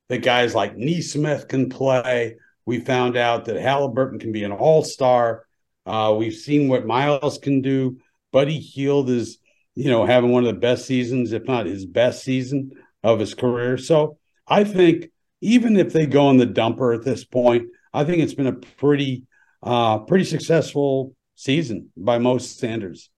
that 0.09 0.19
guys 0.19 0.55
like 0.55 0.77
Nesmith 0.77 1.47
can 1.47 1.69
play. 1.69 2.37
We 2.65 2.79
found 2.79 3.17
out 3.17 3.45
that 3.45 3.57
Haliburton 3.57 4.19
can 4.19 4.31
be 4.31 4.43
an 4.43 4.51
all 4.51 4.83
star. 4.83 5.45
Uh, 5.85 6.15
we've 6.17 6.33
seen 6.35 6.67
what 6.67 6.85
Myles 6.85 7.37
can 7.37 7.61
do. 7.61 7.97
Buddy 8.31 8.59
Hield 8.59 9.09
is, 9.09 9.39
you 9.81 9.89
know, 9.89 10.05
having 10.05 10.31
one 10.31 10.45
of 10.45 10.53
the 10.53 10.59
best 10.59 10.85
seasons, 10.85 11.31
if 11.31 11.45
not 11.45 11.65
his 11.65 11.87
best 11.87 12.23
season 12.23 12.71
of 13.01 13.19
his 13.19 13.33
career. 13.33 13.79
So 13.79 14.19
I 14.47 14.63
think 14.63 15.09
even 15.41 15.75
if 15.75 15.91
they 15.91 16.05
go 16.05 16.29
in 16.29 16.37
the 16.37 16.45
dumper 16.45 16.95
at 16.95 17.03
this 17.03 17.23
point, 17.25 17.67
I 17.91 18.03
think 18.03 18.21
it's 18.21 18.35
been 18.35 18.45
a 18.45 18.53
pretty, 18.53 19.23
uh, 19.63 19.97
pretty 19.99 20.25
successful 20.25 21.15
season 21.33 21.91
by 21.97 22.19
most 22.19 22.57
standards. 22.57 23.09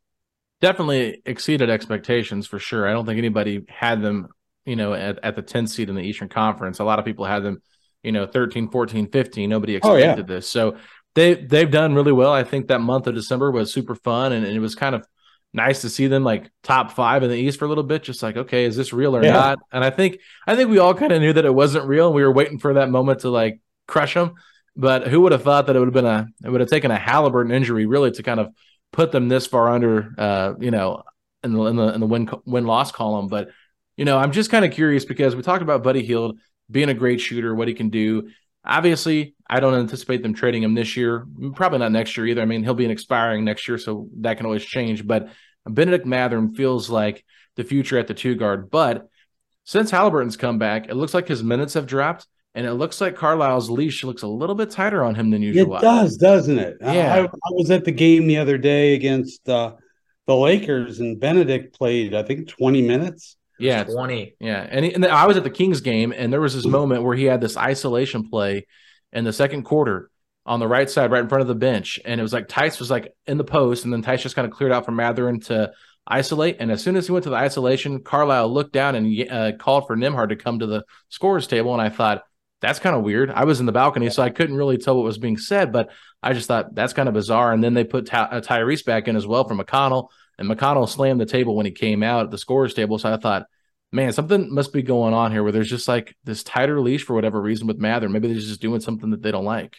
Definitely 0.61 1.21
exceeded 1.25 1.69
expectations 1.69 2.47
for 2.47 2.59
sure. 2.59 2.87
I 2.87 2.93
don't 2.93 3.05
think 3.05 3.17
anybody 3.17 3.65
had 3.67 4.01
them, 4.01 4.29
you 4.63 4.77
know, 4.77 4.93
at, 4.93 5.19
at 5.21 5.35
the 5.35 5.43
10th 5.43 5.67
seed 5.67 5.89
in 5.89 5.95
the 5.95 6.01
Eastern 6.01 6.29
Conference. 6.29 6.79
A 6.79 6.85
lot 6.85 6.97
of 6.97 7.03
people 7.03 7.25
had 7.25 7.43
them, 7.43 7.61
you 8.03 8.13
know, 8.13 8.25
13, 8.25 8.69
14, 8.71 9.11
15. 9.11 9.49
Nobody 9.49 9.75
expected 9.75 10.01
oh, 10.01 10.15
yeah. 10.17 10.21
this. 10.21 10.47
So 10.47 10.77
they 11.13 11.33
they've 11.33 11.69
done 11.69 11.93
really 11.93 12.13
well. 12.13 12.31
I 12.31 12.45
think 12.45 12.67
that 12.67 12.79
month 12.79 13.07
of 13.07 13.15
December 13.15 13.51
was 13.51 13.73
super 13.73 13.95
fun 13.95 14.31
and, 14.31 14.45
and, 14.45 14.55
it 14.55 14.61
was 14.61 14.75
kind 14.75 14.95
of 14.95 15.05
nice 15.53 15.81
to 15.81 15.89
see 15.89 16.07
them 16.07 16.23
like 16.23 16.51
top 16.63 16.91
five 16.91 17.23
in 17.23 17.29
the 17.29 17.37
East 17.37 17.59
for 17.59 17.65
a 17.65 17.67
little 17.67 17.83
bit. 17.83 18.03
Just 18.03 18.23
like, 18.23 18.35
okay, 18.35 18.65
is 18.65 18.75
this 18.75 18.91
real 18.91 19.15
or 19.15 19.23
yeah. 19.23 19.33
not? 19.33 19.59
And 19.71 19.83
I 19.83 19.89
think 19.89 20.19
I 20.47 20.55
think 20.55 20.69
we 20.69 20.79
all 20.79 20.93
kind 20.93 21.11
of 21.11 21.21
knew 21.21 21.33
that 21.33 21.45
it 21.45 21.53
wasn't 21.53 21.87
real. 21.87 22.07
And 22.07 22.15
we 22.15 22.23
were 22.23 22.31
waiting 22.31 22.59
for 22.59 22.75
that 22.75 22.89
moment 22.89 23.21
to 23.21 23.29
like 23.29 23.59
crush 23.87 24.13
them. 24.13 24.33
But 24.75 25.07
who 25.07 25.21
would 25.21 25.31
have 25.31 25.43
thought 25.43 25.67
that 25.67 25.75
it 25.75 25.79
would 25.79 25.87
have 25.87 25.93
been 25.93 26.05
a 26.05 26.27
it 26.43 26.49
would 26.49 26.61
have 26.61 26.69
taken 26.69 26.91
a 26.91 26.97
Haliburton 26.97 27.53
injury 27.53 27.85
really 27.85 28.11
to 28.11 28.23
kind 28.23 28.39
of 28.39 28.49
put 28.91 29.11
them 29.11 29.29
this 29.29 29.45
far 29.45 29.69
under 29.69 30.13
uh, 30.17 30.53
you 30.59 30.71
know, 30.71 31.03
in 31.43 31.53
the 31.53 31.63
in 31.65 31.75
the 31.75 31.93
in 31.93 31.99
the 31.99 32.07
win 32.07 32.29
win 32.45 32.65
loss 32.65 32.91
column. 32.91 33.27
But 33.27 33.49
you 33.97 34.05
know, 34.05 34.17
I'm 34.17 34.31
just 34.31 34.49
kind 34.49 34.65
of 34.65 34.71
curious 34.71 35.05
because 35.05 35.35
we 35.35 35.43
talked 35.43 35.61
about 35.61 35.83
Buddy 35.83 36.03
Hield 36.03 36.39
being 36.71 36.89
a 36.89 36.93
great 36.93 37.21
shooter, 37.21 37.53
what 37.53 37.67
he 37.67 37.73
can 37.73 37.89
do. 37.89 38.29
Obviously, 38.65 39.35
I 39.49 39.59
don't 39.59 39.73
anticipate 39.73 40.23
them 40.23 40.33
trading 40.33 40.63
him 40.63 40.73
this 40.73 40.95
year. 40.95 41.25
Probably 41.55 41.79
not 41.79 41.91
next 41.91 42.15
year 42.15 42.25
either. 42.27 42.41
I 42.41 42.45
mean, 42.45 42.63
he'll 42.63 42.73
be 42.73 42.85
an 42.85 42.91
expiring 42.91 43.43
next 43.43 43.67
year, 43.67 43.77
so 43.77 44.07
that 44.21 44.37
can 44.37 44.45
always 44.45 44.63
change. 44.63 45.05
But 45.05 45.29
Benedict 45.65 46.05
Mathurin 46.05 46.53
feels 46.53 46.89
like 46.89 47.25
the 47.55 47.63
future 47.63 47.97
at 47.97 48.07
the 48.07 48.13
two 48.13 48.35
guard. 48.35 48.71
But 48.71 49.07
since 49.65 49.91
Haliburton's 49.91 50.37
come 50.37 50.59
back, 50.59 50.87
it 50.87 50.95
looks 50.95 51.13
like 51.13 51.27
his 51.27 51.43
minutes 51.43 51.73
have 51.73 51.87
dropped. 51.87 52.27
And 52.55 52.67
it 52.67 52.73
looks 52.73 53.01
like 53.01 53.15
Carlisle's 53.15 53.69
leash 53.69 54.03
looks 54.03 54.21
a 54.21 54.27
little 54.27 54.53
bit 54.53 54.69
tighter 54.69 55.03
on 55.03 55.15
him 55.15 55.31
than 55.31 55.41
usual. 55.41 55.77
It 55.77 55.81
does, 55.81 56.17
doesn't 56.17 56.59
it? 56.59 56.77
Yeah. 56.81 57.15
I, 57.15 57.23
I 57.23 57.51
was 57.51 57.71
at 57.71 57.83
the 57.83 57.91
game 57.91 58.27
the 58.27 58.37
other 58.37 58.59
day 58.59 58.93
against 58.93 59.49
uh, 59.49 59.73
the 60.27 60.35
Lakers, 60.35 60.99
and 60.99 61.19
Benedict 61.19 61.75
played, 61.75 62.13
I 62.13 62.21
think, 62.21 62.47
20 62.47 62.83
minutes. 62.83 63.37
Yeah, 63.59 63.83
20. 63.83 64.35
Yeah. 64.39 64.67
And, 64.69 64.85
he, 64.85 64.93
and 64.93 65.05
I 65.05 65.27
was 65.27 65.37
at 65.37 65.43
the 65.43 65.49
Kings 65.49 65.81
game, 65.81 66.13
and 66.15 66.31
there 66.31 66.41
was 66.41 66.55
this 66.55 66.65
moment 66.65 67.03
where 67.03 67.15
he 67.15 67.25
had 67.25 67.41
this 67.41 67.57
isolation 67.57 68.29
play 68.29 68.65
in 69.11 69.23
the 69.23 69.33
second 69.33 69.63
quarter 69.63 70.09
on 70.45 70.59
the 70.59 70.67
right 70.67 70.89
side, 70.89 71.11
right 71.11 71.21
in 71.21 71.29
front 71.29 71.41
of 71.41 71.47
the 71.47 71.55
bench. 71.55 71.99
And 72.03 72.19
it 72.19 72.23
was 72.23 72.33
like 72.33 72.47
Theis 72.47 72.79
was 72.79 72.91
like 72.91 73.13
in 73.27 73.37
the 73.37 73.43
post, 73.43 73.85
and 73.85 73.93
then 73.93 74.03
Theis 74.03 74.21
just 74.21 74.35
kind 74.35 74.47
of 74.47 74.53
cleared 74.53 74.71
out 74.71 74.85
for 74.85 74.91
Mathurin 74.91 75.39
to 75.41 75.71
isolate. 76.05 76.57
And 76.59 76.71
as 76.71 76.83
soon 76.83 76.95
as 76.95 77.05
he 77.05 77.13
went 77.13 77.23
to 77.23 77.29
the 77.29 77.35
isolation, 77.35 78.01
Carlisle 78.01 78.53
looked 78.53 78.73
down 78.73 78.95
and 78.95 79.31
uh, 79.31 79.51
called 79.57 79.87
for 79.87 79.95
Nembhard 79.95 80.29
to 80.29 80.35
come 80.35 80.59
to 80.59 80.65
the 80.65 80.83
scores 81.09 81.47
table. 81.47 81.73
And 81.73 81.81
I 81.81 81.89
thought, 81.89 82.23
that's 82.63 82.79
kind 82.79 82.95
of 82.95 83.03
weird. 83.03 83.29
I 83.29 83.43
was 83.43 83.59
in 83.59 83.65
the 83.65 83.73
balcony, 83.73 84.09
so 84.09 84.23
I 84.23 84.29
couldn't 84.29 84.55
really 84.55 84.77
tell 84.77 84.95
what 84.95 85.03
was 85.03 85.17
being 85.17 85.37
said, 85.37 85.73
but 85.73 85.89
I 86.23 86.31
just 86.31 86.47
thought 86.47 86.73
that's 86.73 86.93
kind 86.93 87.09
of 87.09 87.13
bizarre. 87.13 87.51
And 87.51 87.61
then 87.61 87.73
they 87.73 87.83
put 87.83 88.05
Ty- 88.05 88.23
uh, 88.23 88.39
Tyrese 88.39 88.85
back 88.85 89.09
in 89.09 89.17
as 89.17 89.27
well 89.27 89.45
for 89.45 89.53
McConnell, 89.53 90.07
and 90.37 90.49
McConnell 90.49 90.89
slammed 90.89 91.21
the 91.21 91.25
table 91.25 91.55
when 91.55 91.65
he 91.65 91.71
came 91.71 92.03
out 92.03 92.25
at 92.25 92.31
the 92.31 92.37
scores 92.37 92.73
table. 92.73 92.97
So 92.97 93.13
I 93.13 93.17
thought, 93.17 93.45
man, 93.91 94.11
something 94.11 94.53
must 94.53 94.73
be 94.73 94.81
going 94.81 95.13
on 95.13 95.31
here 95.31 95.43
where 95.43 95.51
there's 95.51 95.69
just 95.69 95.87
like 95.87 96.15
this 96.23 96.43
tighter 96.43 96.81
leash 96.81 97.03
for 97.03 97.13
whatever 97.13 97.41
reason 97.41 97.67
with 97.67 97.77
Mather. 97.77 98.09
Maybe 98.09 98.27
they're 98.27 98.37
just 98.37 98.61
doing 98.61 98.81
something 98.81 99.11
that 99.11 99.21
they 99.21 99.31
don't 99.31 99.45
like. 99.45 99.77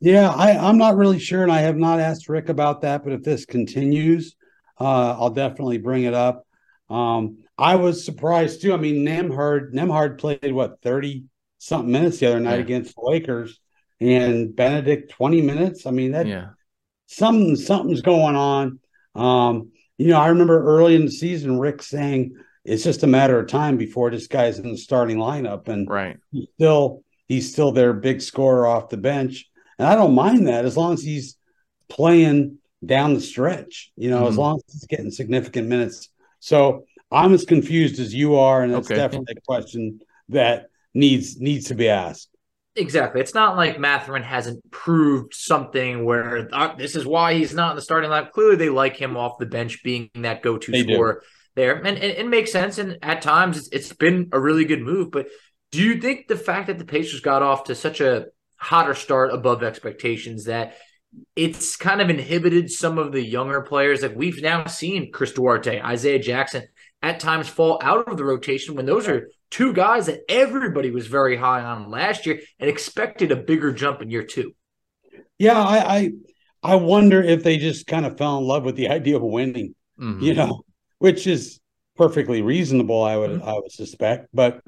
Yeah, 0.00 0.30
I, 0.30 0.56
I'm 0.56 0.76
not 0.76 0.96
really 0.96 1.18
sure, 1.18 1.42
and 1.42 1.52
I 1.52 1.60
have 1.60 1.76
not 1.76 2.00
asked 2.00 2.28
Rick 2.28 2.48
about 2.48 2.82
that. 2.82 3.04
But 3.04 3.14
if 3.14 3.22
this 3.22 3.46
continues, 3.46 4.36
uh, 4.78 5.16
I'll 5.18 5.30
definitely 5.30 5.78
bring 5.78 6.04
it 6.04 6.14
up. 6.14 6.46
Um, 6.90 7.38
I 7.56 7.76
was 7.76 8.04
surprised 8.04 8.60
too. 8.60 8.74
I 8.74 8.76
mean, 8.76 9.04
Nemhard 9.06 9.72
Nembhard 9.72 10.18
played 10.18 10.52
what 10.52 10.82
30 10.82 11.24
something 11.58 11.90
minutes 11.90 12.18
the 12.18 12.26
other 12.26 12.40
night 12.40 12.56
yeah. 12.56 12.60
against 12.60 12.94
the 12.94 13.02
Lakers, 13.02 13.58
and 14.00 14.54
Benedict 14.54 15.12
twenty 15.12 15.40
minutes. 15.40 15.86
I 15.86 15.90
mean 15.90 16.12
that 16.12 16.26
yeah. 16.26 16.48
something 17.06 17.56
something's 17.56 18.02
going 18.02 18.36
on. 18.36 18.80
Um, 19.14 19.70
you 19.98 20.08
know, 20.08 20.20
I 20.20 20.28
remember 20.28 20.62
early 20.64 20.94
in 20.94 21.04
the 21.04 21.10
season, 21.10 21.58
Rick 21.58 21.82
saying 21.82 22.36
it's 22.64 22.84
just 22.84 23.02
a 23.02 23.06
matter 23.06 23.38
of 23.38 23.48
time 23.48 23.76
before 23.76 24.10
this 24.10 24.26
guy's 24.26 24.58
in 24.58 24.70
the 24.70 24.78
starting 24.78 25.18
lineup, 25.18 25.68
and 25.68 25.88
right, 25.88 26.16
he's 26.32 26.48
still 26.54 27.02
he's 27.28 27.52
still 27.52 27.72
their 27.72 27.92
big 27.92 28.20
scorer 28.20 28.66
off 28.66 28.88
the 28.88 28.96
bench, 28.96 29.48
and 29.78 29.86
I 29.86 29.94
don't 29.94 30.14
mind 30.14 30.48
that 30.48 30.64
as 30.64 30.76
long 30.76 30.94
as 30.94 31.02
he's 31.02 31.36
playing 31.88 32.58
down 32.84 33.14
the 33.14 33.20
stretch. 33.20 33.92
You 33.96 34.10
know, 34.10 34.20
mm-hmm. 34.20 34.28
as 34.28 34.38
long 34.38 34.56
as 34.56 34.72
he's 34.72 34.86
getting 34.86 35.10
significant 35.10 35.68
minutes. 35.68 36.08
So 36.40 36.86
I'm 37.10 37.32
as 37.32 37.44
confused 37.44 38.00
as 38.00 38.14
you 38.14 38.36
are, 38.36 38.62
and 38.62 38.74
that's 38.74 38.90
okay. 38.90 38.96
definitely 38.96 39.34
a 39.36 39.40
question 39.42 40.00
that 40.30 40.68
needs 40.94 41.38
needs 41.38 41.66
to 41.66 41.74
be 41.74 41.88
asked. 41.88 42.28
Exactly. 42.76 43.20
It's 43.20 43.34
not 43.34 43.56
like 43.56 43.78
Mathurin 43.78 44.24
hasn't 44.24 44.68
proved 44.70 45.32
something 45.34 46.04
where 46.04 46.48
uh, 46.52 46.74
this 46.74 46.96
is 46.96 47.06
why 47.06 47.34
he's 47.34 47.54
not 47.54 47.70
in 47.70 47.76
the 47.76 47.82
starting 47.82 48.10
lineup. 48.10 48.32
Clearly, 48.32 48.56
they 48.56 48.68
like 48.68 48.96
him 48.96 49.16
off 49.16 49.38
the 49.38 49.46
bench 49.46 49.82
being 49.84 50.10
that 50.14 50.42
go-to 50.42 50.72
they 50.72 50.82
scorer 50.82 51.22
there, 51.54 51.76
and, 51.76 51.86
and, 51.86 51.98
it 51.98 52.26
makes 52.26 52.50
sense. 52.50 52.78
And 52.78 52.98
at 53.00 53.22
times, 53.22 53.58
it's, 53.58 53.68
it's 53.68 53.92
been 53.92 54.30
a 54.32 54.40
really 54.40 54.64
good 54.64 54.82
move. 54.82 55.12
But 55.12 55.28
do 55.70 55.82
you 55.82 56.00
think 56.00 56.26
the 56.26 56.36
fact 56.36 56.66
that 56.66 56.78
the 56.78 56.84
Pacers 56.84 57.20
got 57.20 57.42
off 57.42 57.64
to 57.64 57.76
such 57.76 58.00
a 58.00 58.26
hotter 58.56 58.94
start 58.94 59.32
above 59.32 59.62
expectations 59.62 60.44
that 60.44 60.76
it's 61.36 61.76
kind 61.76 62.00
of 62.00 62.10
inhibited 62.10 62.70
some 62.70 62.98
of 62.98 63.12
the 63.12 63.24
younger 63.24 63.60
players? 63.60 64.02
Like 64.02 64.16
we've 64.16 64.42
now 64.42 64.66
seen 64.66 65.12
Chris 65.12 65.32
Duarte, 65.32 65.80
Isaiah 65.80 66.18
Jackson 66.18 66.64
at 67.02 67.20
times 67.20 67.48
fall 67.48 67.78
out 67.82 68.08
of 68.08 68.16
the 68.16 68.24
rotation 68.24 68.74
when 68.74 68.86
those 68.86 69.06
are 69.06 69.28
two 69.54 69.72
guys 69.72 70.06
that 70.06 70.20
everybody 70.28 70.90
was 70.90 71.06
very 71.06 71.36
high 71.36 71.62
on 71.62 71.88
last 71.88 72.26
year 72.26 72.40
and 72.58 72.68
expected 72.68 73.30
a 73.30 73.36
bigger 73.36 73.72
jump 73.72 74.02
in 74.02 74.10
year 74.10 74.24
two. 74.24 74.52
Yeah, 75.38 75.62
I 75.62 75.96
I, 75.96 76.10
I 76.60 76.74
wonder 76.74 77.22
if 77.22 77.44
they 77.44 77.58
just 77.58 77.86
kind 77.86 78.04
of 78.04 78.18
fell 78.18 78.38
in 78.38 78.44
love 78.44 78.64
with 78.64 78.74
the 78.74 78.88
idea 78.98 79.16
of 79.16 79.22
winning, 79.22 79.76
mm-hmm. 79.98 80.20
you 80.20 80.34
know, 80.34 80.62
which 80.98 81.28
is 81.28 81.60
perfectly 81.96 82.42
reasonable, 82.42 83.04
I 83.04 83.16
would 83.16 83.30
mm-hmm. 83.30 83.48
I 83.48 83.54
would 83.54 83.70
suspect. 83.70 84.26
But 84.34 84.60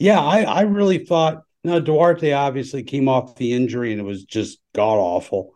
yeah, 0.00 0.20
I, 0.20 0.42
I 0.42 0.60
really 0.62 1.04
thought 1.04 1.44
now 1.62 1.78
Duarte 1.78 2.32
obviously 2.32 2.82
came 2.82 3.08
off 3.08 3.36
the 3.36 3.52
injury 3.52 3.92
and 3.92 4.00
it 4.00 4.04
was 4.04 4.24
just 4.24 4.58
god 4.74 4.96
awful. 4.96 5.52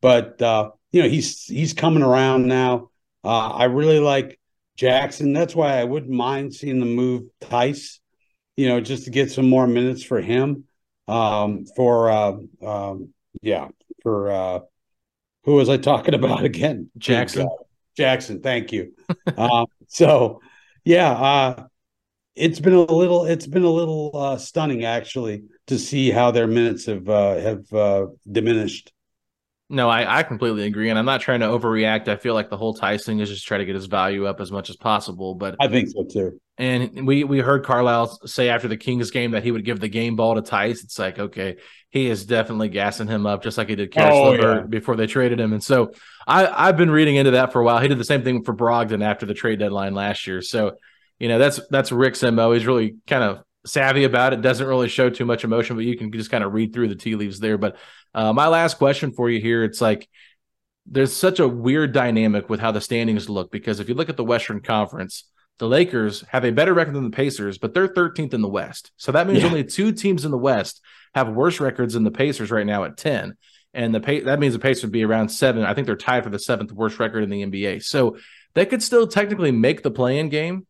But 0.00 0.40
uh, 0.40 0.70
you 0.90 1.02
know, 1.02 1.08
he's 1.08 1.44
he's 1.44 1.74
coming 1.74 2.02
around 2.02 2.46
now. 2.48 2.88
Uh, 3.22 3.50
I 3.50 3.64
really 3.64 4.00
like 4.00 4.40
Jackson. 4.76 5.34
That's 5.34 5.54
why 5.54 5.78
I 5.78 5.84
wouldn't 5.84 6.10
mind 6.10 6.54
seeing 6.54 6.80
the 6.80 6.86
move 6.86 7.24
Theis 7.42 7.98
you 8.56 8.68
know, 8.68 8.80
just 8.80 9.04
to 9.04 9.10
get 9.10 9.30
some 9.30 9.48
more 9.48 9.66
minutes 9.66 10.02
for 10.02 10.20
him. 10.20 10.64
Um, 11.08 11.66
for 11.76 12.10
uh, 12.10 12.36
um, 12.64 13.12
yeah, 13.40 13.68
for 14.02 14.30
uh, 14.30 14.60
who 15.44 15.54
was 15.54 15.68
I 15.68 15.76
talking 15.76 16.14
about 16.22 16.44
again? 16.44 16.90
Jackson. 16.98 17.48
Jackson, 17.96 18.40
thank 18.40 18.72
you. 18.72 18.94
um, 19.36 19.66
so 19.88 20.40
yeah, 20.84 21.10
uh, 21.10 21.66
it's 22.34 22.60
been 22.60 22.72
a 22.72 22.80
little 22.80 23.24
it's 23.24 23.46
been 23.46 23.64
a 23.64 23.70
little 23.70 24.10
uh, 24.14 24.38
stunning 24.38 24.84
actually 24.84 25.44
to 25.66 25.78
see 25.78 26.10
how 26.10 26.30
their 26.30 26.46
minutes 26.46 26.86
have 26.86 27.08
uh, 27.08 27.38
have 27.38 27.72
uh, 27.72 28.06
diminished. 28.30 28.92
No, 29.72 29.88
I, 29.88 30.18
I 30.18 30.22
completely 30.22 30.64
agree, 30.64 30.90
and 30.90 30.98
I'm 30.98 31.06
not 31.06 31.22
trying 31.22 31.40
to 31.40 31.46
overreact. 31.46 32.06
I 32.06 32.16
feel 32.16 32.34
like 32.34 32.50
the 32.50 32.58
whole 32.58 32.74
Theis 32.74 33.06
thing 33.06 33.20
is 33.20 33.30
just 33.30 33.46
try 33.46 33.56
to 33.56 33.64
get 33.64 33.74
his 33.74 33.86
value 33.86 34.26
up 34.26 34.38
as 34.38 34.52
much 34.52 34.68
as 34.68 34.76
possible. 34.76 35.34
But 35.34 35.56
I 35.60 35.68
think 35.68 35.88
so 35.88 36.04
too. 36.04 36.38
And 36.58 37.06
we 37.06 37.24
we 37.24 37.38
heard 37.38 37.64
Carlisle 37.64 38.26
say 38.26 38.50
after 38.50 38.68
the 38.68 38.76
Kings 38.76 39.10
game 39.10 39.30
that 39.30 39.42
he 39.42 39.50
would 39.50 39.64
give 39.64 39.80
the 39.80 39.88
game 39.88 40.14
ball 40.14 40.34
to 40.34 40.42
Theis. 40.42 40.84
It's 40.84 40.98
like 40.98 41.18
okay, 41.18 41.56
he 41.88 42.06
is 42.06 42.26
definitely 42.26 42.68
gassing 42.68 43.08
him 43.08 43.24
up, 43.24 43.42
just 43.42 43.56
like 43.56 43.70
he 43.70 43.74
did 43.74 43.92
Caris 43.92 44.12
oh, 44.14 44.32
yeah. 44.34 44.60
before 44.60 44.94
they 44.94 45.06
traded 45.06 45.40
him. 45.40 45.54
And 45.54 45.64
so 45.64 45.92
I 46.26 46.46
I've 46.46 46.76
been 46.76 46.90
reading 46.90 47.16
into 47.16 47.30
that 47.30 47.50
for 47.50 47.62
a 47.62 47.64
while. 47.64 47.80
He 47.80 47.88
did 47.88 47.96
the 47.96 48.04
same 48.04 48.22
thing 48.22 48.44
for 48.44 48.54
Brogdon 48.54 49.02
after 49.02 49.24
the 49.24 49.32
trade 49.32 49.58
deadline 49.58 49.94
last 49.94 50.26
year. 50.26 50.42
So 50.42 50.76
you 51.18 51.28
know 51.28 51.38
that's 51.38 51.66
that's 51.70 51.90
Rick's 51.90 52.22
mo. 52.22 52.52
He's 52.52 52.66
really 52.66 52.96
kind 53.06 53.24
of 53.24 53.42
savvy 53.64 54.04
about 54.04 54.32
it. 54.32 54.42
Doesn't 54.42 54.66
really 54.66 54.88
show 54.88 55.10
too 55.10 55.24
much 55.24 55.44
emotion, 55.44 55.76
but 55.76 55.84
you 55.84 55.96
can 55.96 56.10
just 56.12 56.30
kind 56.30 56.44
of 56.44 56.52
read 56.52 56.72
through 56.72 56.88
the 56.88 56.94
tea 56.94 57.16
leaves 57.16 57.40
there. 57.40 57.58
But 57.58 57.76
uh, 58.14 58.32
my 58.32 58.48
last 58.48 58.78
question 58.78 59.12
for 59.12 59.30
you 59.30 59.40
here, 59.40 59.64
it's 59.64 59.80
like 59.80 60.08
there's 60.86 61.12
such 61.12 61.38
a 61.38 61.48
weird 61.48 61.92
dynamic 61.92 62.48
with 62.48 62.60
how 62.60 62.72
the 62.72 62.80
standings 62.80 63.28
look 63.28 63.52
because 63.52 63.80
if 63.80 63.88
you 63.88 63.94
look 63.94 64.08
at 64.08 64.16
the 64.16 64.24
Western 64.24 64.60
Conference, 64.60 65.24
the 65.58 65.68
Lakers 65.68 66.22
have 66.28 66.44
a 66.44 66.50
better 66.50 66.74
record 66.74 66.94
than 66.94 67.04
the 67.04 67.16
Pacers, 67.16 67.58
but 67.58 67.72
they're 67.72 67.88
13th 67.88 68.34
in 68.34 68.42
the 68.42 68.48
West. 68.48 68.90
So 68.96 69.12
that 69.12 69.26
means 69.26 69.40
yeah. 69.40 69.46
only 69.46 69.64
two 69.64 69.92
teams 69.92 70.24
in 70.24 70.30
the 70.30 70.38
West 70.38 70.80
have 71.14 71.28
worse 71.28 71.60
records 71.60 71.94
than 71.94 72.04
the 72.04 72.10
Pacers 72.10 72.50
right 72.50 72.66
now 72.66 72.84
at 72.84 72.96
10. 72.96 73.36
And 73.74 73.94
the 73.94 74.22
that 74.24 74.38
means 74.38 74.54
the 74.54 74.58
Pacers 74.58 74.84
would 74.84 74.92
be 74.92 75.04
around 75.04 75.28
seven. 75.30 75.62
I 75.62 75.72
think 75.72 75.86
they're 75.86 75.96
tied 75.96 76.24
for 76.24 76.30
the 76.30 76.38
seventh 76.38 76.72
worst 76.72 76.98
record 76.98 77.22
in 77.22 77.30
the 77.30 77.42
NBA. 77.44 77.82
So 77.84 78.18
they 78.54 78.66
could 78.66 78.82
still 78.82 79.06
technically 79.06 79.50
make 79.50 79.82
the 79.82 79.90
play-in 79.90 80.28
game 80.28 80.66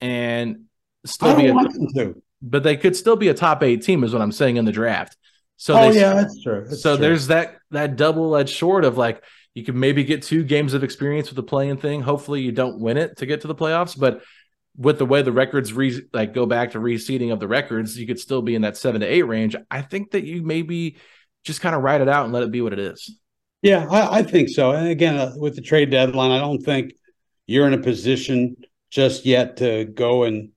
and 0.00 0.66
still 1.04 1.34
be 1.34 1.48
a, 1.48 2.14
but 2.42 2.62
they 2.62 2.76
could 2.76 2.96
still 2.96 3.16
be 3.16 3.28
a 3.28 3.34
top 3.34 3.62
eight 3.62 3.82
team, 3.82 4.04
is 4.04 4.12
what 4.12 4.22
I'm 4.22 4.32
saying 4.32 4.56
in 4.56 4.64
the 4.64 4.72
draft. 4.72 5.16
So 5.56 5.74
oh 5.76 5.92
they, 5.92 6.00
yeah, 6.00 6.14
that's 6.14 6.42
true. 6.42 6.64
That's 6.68 6.82
so 6.82 6.96
true. 6.96 7.06
there's 7.06 7.28
that 7.28 7.56
that 7.70 7.96
double 7.96 8.36
edged 8.36 8.56
sword 8.56 8.84
of 8.84 8.98
like 8.98 9.22
you 9.54 9.64
could 9.64 9.74
maybe 9.74 10.04
get 10.04 10.22
two 10.22 10.44
games 10.44 10.74
of 10.74 10.84
experience 10.84 11.28
with 11.30 11.36
the 11.36 11.42
play-in 11.42 11.78
thing. 11.78 12.02
Hopefully 12.02 12.42
you 12.42 12.52
don't 12.52 12.78
win 12.78 12.98
it 12.98 13.16
to 13.18 13.26
get 13.26 13.40
to 13.40 13.48
the 13.48 13.54
playoffs, 13.54 13.98
but 13.98 14.22
with 14.76 14.98
the 14.98 15.06
way 15.06 15.22
the 15.22 15.32
records 15.32 15.72
re- 15.72 16.02
like 16.12 16.34
go 16.34 16.44
back 16.44 16.72
to 16.72 16.78
reseeding 16.78 17.32
of 17.32 17.40
the 17.40 17.48
records, 17.48 17.98
you 17.98 18.06
could 18.06 18.20
still 18.20 18.42
be 18.42 18.54
in 18.54 18.62
that 18.62 18.76
seven 18.76 19.00
to 19.00 19.06
eight 19.06 19.22
range. 19.22 19.56
I 19.70 19.80
think 19.80 20.10
that 20.10 20.24
you 20.24 20.42
maybe 20.42 20.98
just 21.44 21.62
kind 21.62 21.74
of 21.74 21.82
write 21.82 22.02
it 22.02 22.08
out 22.08 22.24
and 22.24 22.34
let 22.34 22.42
it 22.42 22.50
be 22.50 22.60
what 22.60 22.74
it 22.74 22.78
is. 22.78 23.18
Yeah, 23.62 23.86
I, 23.90 24.18
I 24.18 24.22
think 24.22 24.50
so. 24.50 24.72
And 24.72 24.88
again, 24.88 25.16
uh, 25.16 25.32
with 25.36 25.56
the 25.56 25.62
trade 25.62 25.90
deadline, 25.90 26.30
I 26.30 26.38
don't 26.38 26.62
think 26.62 26.92
you're 27.46 27.66
in 27.66 27.72
a 27.72 27.78
position 27.78 28.56
just 28.90 29.24
yet 29.24 29.56
to 29.58 29.86
go 29.86 30.24
and 30.24 30.50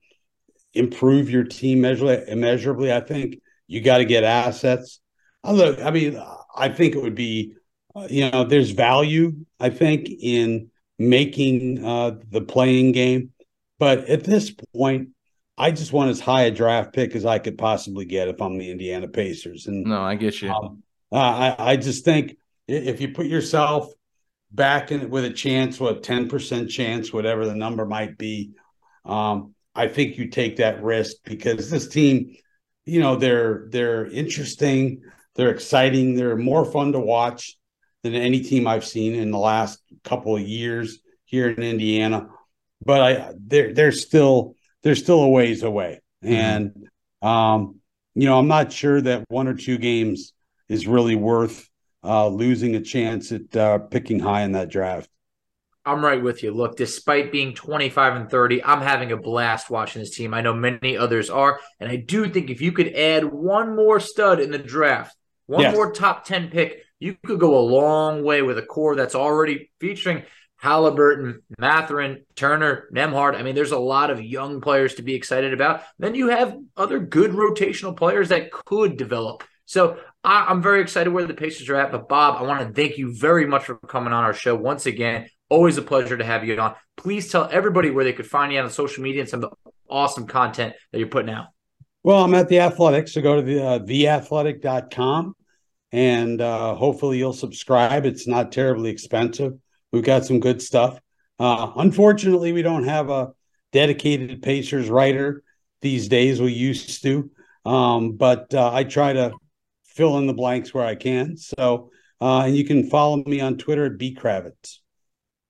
improve 0.74 1.30
your 1.30 1.44
team 1.44 1.82
measurably. 1.82 2.24
immeasurably. 2.28 2.94
I 2.94 3.02
think 3.02 3.42
you 3.68 3.82
got 3.82 4.00
to 4.00 4.06
get 4.06 4.24
assets. 4.24 5.00
I 5.44 5.52
look, 5.52 5.80
I 5.82 5.92
mean, 5.92 6.22
I 6.56 6.70
think 6.70 6.96
it 6.96 7.02
would 7.02 7.16
be, 7.16 7.54
uh, 7.96 8.08
you 8.10 8.30
know, 8.30 8.44
there's 8.44 8.72
value. 8.72 9.46
I 9.60 9.70
think 9.70 10.10
in 10.10 10.70
making 10.98 11.84
uh, 11.86 12.18
the 12.30 12.42
play-in 12.42 12.92
game, 12.92 13.32
but 13.78 14.10
at 14.10 14.24
this 14.24 14.52
point, 14.76 15.10
I 15.58 15.72
just 15.72 15.92
want 15.92 16.10
as 16.10 16.20
high 16.20 16.44
a 16.44 16.52
draft 16.52 16.94
pick 16.94 17.16
as 17.16 17.26
I 17.26 17.40
could 17.40 17.58
possibly 17.58 18.06
get 18.06 18.30
if 18.30 18.42
I'm 18.42 18.58
the 18.58 18.72
Indiana 18.72 19.08
Pacers. 19.08 19.68
And 19.68 19.86
no, 19.86 20.02
I 20.02 20.16
get 20.16 20.42
you. 20.42 20.50
Um, 20.50 20.84
I 21.12 21.56
I 21.58 21.76
just 21.76 22.06
think 22.06 22.38
if 22.68 23.02
you 23.02 23.10
put 23.10 23.26
yourself 23.26 23.92
back 24.52 24.92
in 24.92 25.10
with 25.10 25.26
a 25.26 25.30
chance, 25.30 25.80
what 25.80 26.04
ten 26.04 26.30
percent 26.30 26.70
chance, 26.70 27.12
whatever 27.12 27.46
the 27.46 27.56
number 27.56 27.86
might 27.86 28.18
be, 28.18 28.52
um, 29.06 29.54
I 29.80 29.88
think 29.88 30.18
you 30.18 30.28
take 30.28 30.58
that 30.58 30.84
risk 30.84 31.16
because 31.24 31.70
this 31.70 31.88
team, 31.88 32.36
you 32.86 33.00
know, 33.00 33.16
they're 33.16 33.68
they're 33.70 34.08
interesting, 34.08 35.02
they're 35.36 35.52
exciting, 35.52 36.16
they're 36.16 36.36
more 36.36 36.66
fun 36.66 36.92
to 36.92 37.00
watch 37.00 37.58
than 38.04 38.14
any 38.14 38.42
team 38.42 38.68
I've 38.68 38.84
seen 38.84 39.16
in 39.16 39.32
the 39.32 39.38
last 39.38 39.82
couple 40.04 40.36
of 40.36 40.42
years 40.42 41.00
here 41.24 41.50
in 41.50 41.64
Indiana. 41.64 42.28
But 42.84 43.02
I 43.02 43.34
they're 43.38 43.74
they're 43.74 43.94
still 43.94 44.56
they're 44.84 44.96
still 44.96 45.24
a 45.24 45.30
ways 45.30 45.64
away. 45.64 46.02
Mm-hmm. 46.26 46.34
And 46.34 46.90
um, 47.22 47.80
you 48.16 48.26
know, 48.26 48.38
I'm 48.38 48.50
not 48.50 48.74
sure 48.74 49.00
that 49.00 49.24
one 49.30 49.48
or 49.48 49.54
two 49.54 49.78
games 49.78 50.34
is 50.68 50.88
really 50.88 51.16
worth 51.16 51.70
uh, 52.04 52.28
losing 52.28 52.76
a 52.76 52.82
chance 52.82 53.32
at 53.32 53.56
uh, 53.56 53.78
picking 53.78 54.20
high 54.20 54.42
in 54.42 54.52
that 54.54 54.70
draft. 54.70 55.10
I'm 55.90 56.04
right 56.04 56.22
with 56.22 56.44
you. 56.44 56.52
Look, 56.52 56.78
despite 56.78 57.32
being 57.32 57.54
25 57.54 58.16
and 58.16 58.30
30, 58.30 58.64
I'm 58.64 58.82
having 58.82 59.12
a 59.12 59.18
blast 59.18 59.70
watching 59.70 60.02
this 60.02 60.16
team. 60.16 60.34
I 60.34 60.42
know 60.42 60.54
many 60.54 60.98
others 60.98 61.30
are. 61.30 61.60
And 61.80 61.90
I 61.90 61.96
do 61.96 62.30
think 62.30 62.50
if 62.50 62.62
you 62.62 62.72
could 62.72 62.94
add 62.94 63.24
one 63.26 63.76
more 63.76 64.00
stud 64.00 64.40
in 64.40 64.52
the 64.52 64.58
draft, 64.58 65.16
one 65.48 65.62
yes. 65.62 65.76
more 65.76 65.92
top 65.92 66.26
10 66.26 66.50
pick, 66.50 66.84
you 67.00 67.16
could 67.26 67.40
go 67.40 67.58
a 67.58 67.62
long 67.62 68.24
way 68.24 68.42
with 68.42 68.58
a 68.58 68.62
core 68.62 68.96
that's 68.96 69.16
already 69.16 69.72
featuring 69.80 70.24
Haliburton, 70.62 71.40
Mathurin, 71.58 72.26
Turner, 72.36 72.90
Nembhard. 72.94 73.36
I 73.36 73.44
mean, 73.44 73.56
there's 73.56 73.72
a 73.72 73.80
lot 73.80 74.12
of 74.12 74.22
young 74.22 74.62
players 74.62 74.96
to 74.96 75.02
be 75.02 75.16
excited 75.16 75.54
about. 75.54 75.84
Then 75.98 76.16
you 76.16 76.28
have 76.28 76.58
other 76.76 77.00
good 77.00 77.32
rotational 77.32 77.96
players 77.96 78.30
that 78.30 78.52
could 78.52 78.98
develop. 78.98 79.44
So 79.66 79.98
I, 80.24 80.52
am 80.52 80.62
very 80.62 80.82
excited 80.82 81.12
where 81.12 81.26
the 81.26 81.34
Pacers 81.34 81.70
are 81.70 81.76
at. 81.76 81.92
But 81.92 82.10
Bob, 82.10 82.38
I 82.38 82.44
want 82.44 82.68
to 82.68 82.74
thank 82.74 82.98
you 82.98 83.16
very 83.16 83.46
much 83.46 83.66
for 83.66 83.76
coming 83.76 84.14
on 84.14 84.24
our 84.24 84.34
show 84.34 84.56
once 84.56 84.86
again. 84.86 85.30
Always 85.50 85.78
a 85.78 85.82
pleasure 85.82 86.18
to 86.18 86.24
have 86.24 86.46
you 86.46 86.60
on. 86.60 86.76
Please 86.96 87.32
tell 87.32 87.50
everybody 87.52 87.90
where 87.90 88.04
they 88.04 88.14
could 88.14 88.28
find 88.28 88.54
you 88.54 88.60
on 88.60 88.70
social 88.70 89.04
media 89.04 89.22
and 89.22 89.30
some 89.30 89.44
of 89.44 89.50
the 89.50 89.72
awesome 89.90 90.28
content 90.28 90.76
that 90.92 91.00
you're 91.00 91.08
putting 91.08 91.32
out. 91.32 91.48
Well, 92.04 92.24
I'm 92.24 92.34
at 92.36 92.48
the 92.48 92.60
Athletic, 92.60 93.08
so 93.08 93.22
go 93.22 93.36
to 93.36 93.42
the 93.42 93.66
uh, 93.66 93.80
theathletic.com 93.80 95.36
and 95.92 96.42
uh, 96.42 96.76
hopefully 96.76 97.18
you'll 97.18 97.34
subscribe. 97.34 98.06
It's 98.06 98.28
not 98.28 98.52
terribly 98.52 98.90
expensive. 98.90 99.54
We've 99.92 100.04
got 100.04 100.26
some 100.26 100.40
good 100.40 100.62
stuff. 100.62 101.00
Uh, 101.40 101.72
unfortunately, 101.78 102.52
we 102.52 102.62
don't 102.62 102.84
have 102.84 103.10
a 103.10 103.32
dedicated 103.72 104.42
Pacers 104.42 104.90
writer 104.90 105.44
these 105.82 106.08
days. 106.08 106.42
We 106.42 106.52
used 106.52 107.02
to, 107.04 107.32
um, 107.66 108.14
but 108.14 108.54
uh, 108.54 108.72
I 108.74 108.84
try 108.84 109.14
to 109.14 109.34
fill 109.86 110.18
in 110.18 110.28
the 110.28 110.34
blanks 110.34 110.74
where 110.74 110.86
I 110.86 110.96
can. 110.96 111.38
So, 111.38 111.92
uh, 112.22 112.44
and 112.46 112.56
you 112.56 112.66
can 112.66 112.90
follow 112.90 113.18
me 113.18 113.40
on 113.42 113.58
Twitter 113.58 113.86
at 113.86 113.98
B 113.98 114.16
Kravitz. 114.16 114.80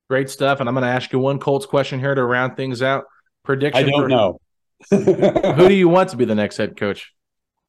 Great 0.09 0.29
stuff. 0.29 0.59
And 0.59 0.67
I'm 0.67 0.73
going 0.73 0.83
to 0.83 0.89
ask 0.89 1.11
you 1.13 1.19
one 1.19 1.39
Colts 1.39 1.65
question 1.65 1.99
here 1.99 2.15
to 2.15 2.23
round 2.23 2.57
things 2.57 2.81
out. 2.81 3.05
Prediction. 3.43 3.85
I 3.85 3.89
don't 3.89 4.01
for, 4.01 4.07
know. 4.09 4.39
who 4.89 5.67
do 5.67 5.73
you 5.73 5.87
want 5.87 6.09
to 6.09 6.17
be 6.17 6.25
the 6.25 6.35
next 6.35 6.57
head 6.57 6.77
coach? 6.77 7.13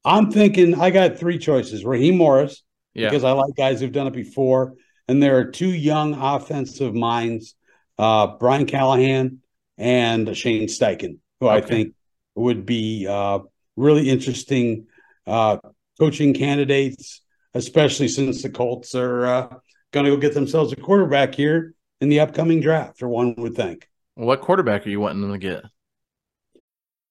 I'm 0.04 0.30
thinking 0.30 0.80
I 0.80 0.90
got 0.90 1.18
three 1.18 1.38
choices: 1.38 1.84
Raheem 1.84 2.16
Morris, 2.16 2.62
yeah. 2.94 3.08
because 3.08 3.24
I 3.24 3.32
like 3.32 3.54
guys 3.56 3.80
who've 3.80 3.92
done 3.92 4.06
it 4.06 4.14
before, 4.14 4.74
and 5.08 5.22
there 5.22 5.36
are 5.38 5.44
two 5.44 5.68
young 5.68 6.14
offensive 6.14 6.94
minds, 6.94 7.54
uh, 7.98 8.38
Brian 8.38 8.64
Callahan 8.64 9.40
and 9.76 10.34
Shane 10.34 10.68
Steichen, 10.68 11.18
who 11.40 11.48
okay. 11.48 11.56
I 11.56 11.60
think 11.60 11.94
would 12.34 12.64
be 12.64 13.06
uh, 13.06 13.40
really 13.76 14.08
interesting 14.08 14.86
uh, 15.26 15.58
coaching 15.98 16.32
candidates, 16.32 17.20
especially 17.52 18.08
since 18.08 18.42
the 18.42 18.50
Colts 18.50 18.94
are 18.94 19.26
uh, 19.26 19.48
going 19.90 20.06
to 20.06 20.12
go 20.12 20.16
get 20.16 20.32
themselves 20.32 20.72
a 20.72 20.76
quarterback 20.76 21.34
here 21.34 21.74
in 22.00 22.08
the 22.08 22.20
upcoming 22.20 22.60
draft, 22.60 23.02
or 23.02 23.08
one 23.08 23.34
would 23.36 23.54
think. 23.54 23.88
What 24.14 24.40
quarterback 24.40 24.86
are 24.86 24.90
you 24.90 25.00
wanting 25.00 25.22
them 25.22 25.32
to 25.32 25.38
get? 25.38 25.64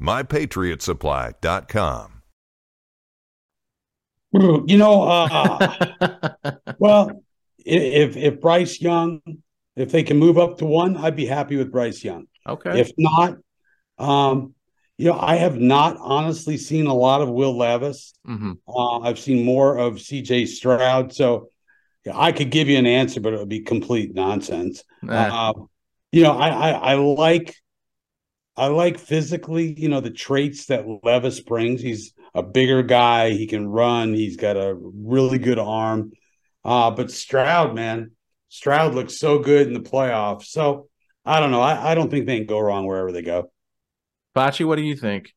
MyPatriotSupply.com. 0.00 2.22
You 4.32 4.76
know, 4.76 5.02
uh, 5.04 6.34
well, 6.78 7.22
if 7.64 8.16
if 8.16 8.40
Bryce 8.40 8.80
Young, 8.80 9.22
if 9.74 9.90
they 9.90 10.02
can 10.02 10.18
move 10.18 10.36
up 10.36 10.58
to 10.58 10.66
one, 10.66 10.98
I'd 10.98 11.16
be 11.16 11.24
happy 11.24 11.56
with 11.56 11.72
Bryce 11.72 12.04
Young. 12.04 12.26
Okay. 12.46 12.80
If 12.80 12.92
not, 12.98 13.38
um, 13.98 14.54
you 14.98 15.06
know, 15.06 15.18
I 15.18 15.36
have 15.36 15.58
not 15.58 15.96
honestly 15.98 16.58
seen 16.58 16.86
a 16.86 16.94
lot 16.94 17.22
of 17.22 17.30
Will 17.30 17.56
Levis. 17.56 18.12
hmm 18.24 18.52
Uh, 18.68 19.00
I've 19.00 19.18
seen 19.18 19.46
more 19.46 19.78
of 19.78 20.00
C.J. 20.00 20.44
Stroud, 20.46 21.14
so 21.14 21.48
yeah, 22.04 22.12
I 22.14 22.32
could 22.32 22.50
give 22.50 22.68
you 22.68 22.76
an 22.76 22.86
answer, 22.86 23.20
but 23.20 23.32
it 23.32 23.38
would 23.38 23.48
be 23.48 23.60
complete 23.60 24.14
nonsense. 24.14 24.84
Nah. 25.02 25.50
Uh, 25.50 25.52
you 26.12 26.22
know, 26.22 26.32
I, 26.32 26.48
I 26.48 26.70
I 26.70 26.94
like 26.94 27.54
I 28.58 28.66
like 28.66 28.98
physically, 28.98 29.72
you 29.78 29.88
know, 29.88 30.00
the 30.00 30.10
traits 30.10 30.66
that 30.66 30.84
Levis 31.04 31.40
brings. 31.40 31.80
He's 31.80 32.12
a 32.34 32.42
bigger 32.42 32.82
guy. 32.82 33.30
He 33.30 33.46
can 33.46 33.66
run. 33.68 34.12
He's 34.14 34.36
got 34.36 34.56
a 34.56 34.74
really 34.76 35.38
good 35.38 35.58
arm. 35.58 36.12
Uh, 36.64 36.90
but 36.90 37.10
Stroud, 37.10 37.74
man, 37.74 38.10
Stroud 38.48 38.94
looks 38.94 39.16
so 39.18 39.38
good 39.38 39.66
in 39.68 39.72
the 39.74 39.80
playoffs. 39.80 40.46
So 40.46 40.88
I 41.24 41.40
don't 41.40 41.50
know. 41.50 41.60
I, 41.60 41.92
I 41.92 41.94
don't 41.94 42.10
think 42.10 42.26
they 42.26 42.38
can 42.38 42.46
go 42.46 42.58
wrong 42.60 42.86
wherever 42.86 43.12
they 43.12 43.22
go. 43.22 43.50
Facci, 44.36 44.66
what 44.66 44.76
do 44.76 44.82
you 44.82 44.96
think? 44.96 45.34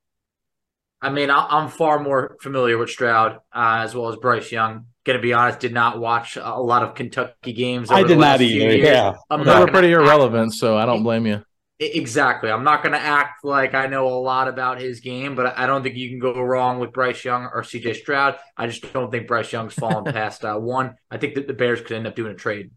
I 1.01 1.09
mean, 1.09 1.29
I- 1.29 1.47
I'm 1.49 1.69
far 1.69 1.99
more 1.99 2.37
familiar 2.41 2.77
with 2.77 2.89
Stroud 2.89 3.37
uh, 3.53 3.81
as 3.83 3.95
well 3.95 4.09
as 4.09 4.15
Bryce 4.17 4.51
Young. 4.51 4.85
Going 5.03 5.17
to 5.17 5.21
be 5.21 5.33
honest, 5.33 5.59
did 5.59 5.73
not 5.73 5.99
watch 5.99 6.37
a 6.37 6.61
lot 6.61 6.83
of 6.83 6.93
Kentucky 6.93 7.53
games. 7.53 7.89
I 7.89 8.01
did 8.01 8.09
the 8.09 8.15
not 8.15 8.21
last 8.21 8.37
few 8.39 8.47
either. 8.49 8.75
years. 8.75 8.87
Yeah. 8.87 9.13
I'm 9.31 9.39
They 9.39 9.45
not 9.45 9.59
were 9.61 9.65
gonna 9.65 9.71
pretty 9.71 9.93
act- 9.95 10.01
irrelevant, 10.03 10.53
so 10.53 10.77
I 10.77 10.85
don't 10.85 11.01
blame 11.01 11.25
you. 11.25 11.43
I- 11.81 11.85
Exactly. 11.85 12.51
I'm 12.51 12.63
not 12.63 12.83
going 12.83 12.93
to 12.93 12.99
act 13.01 13.43
like 13.43 13.73
I 13.73 13.87
know 13.87 14.07
a 14.07 14.19
lot 14.19 14.47
about 14.47 14.79
his 14.79 14.99
game, 14.99 15.35
but 15.35 15.57
I 15.57 15.65
don't 15.65 15.81
think 15.83 15.95
you 15.95 16.09
can 16.09 16.19
go 16.19 16.39
wrong 16.39 16.79
with 16.79 16.93
Bryce 16.93 17.25
Young 17.25 17.45
or 17.45 17.63
CJ 17.63 17.95
Stroud. 17.95 18.37
I 18.55 18.67
just 18.67 18.93
don't 18.93 19.09
think 19.11 19.27
Bryce 19.27 19.51
Young's 19.51 19.73
fallen 19.73 20.05
past 20.13 20.45
uh, 20.45 20.55
one. 20.57 20.95
I 21.09 21.17
think 21.17 21.35
that 21.35 21.47
the 21.47 21.53
Bears 21.53 21.81
could 21.81 21.93
end 21.93 22.05
up 22.07 22.15
doing 22.15 22.31
a 22.33 22.35
trade. 22.35 22.71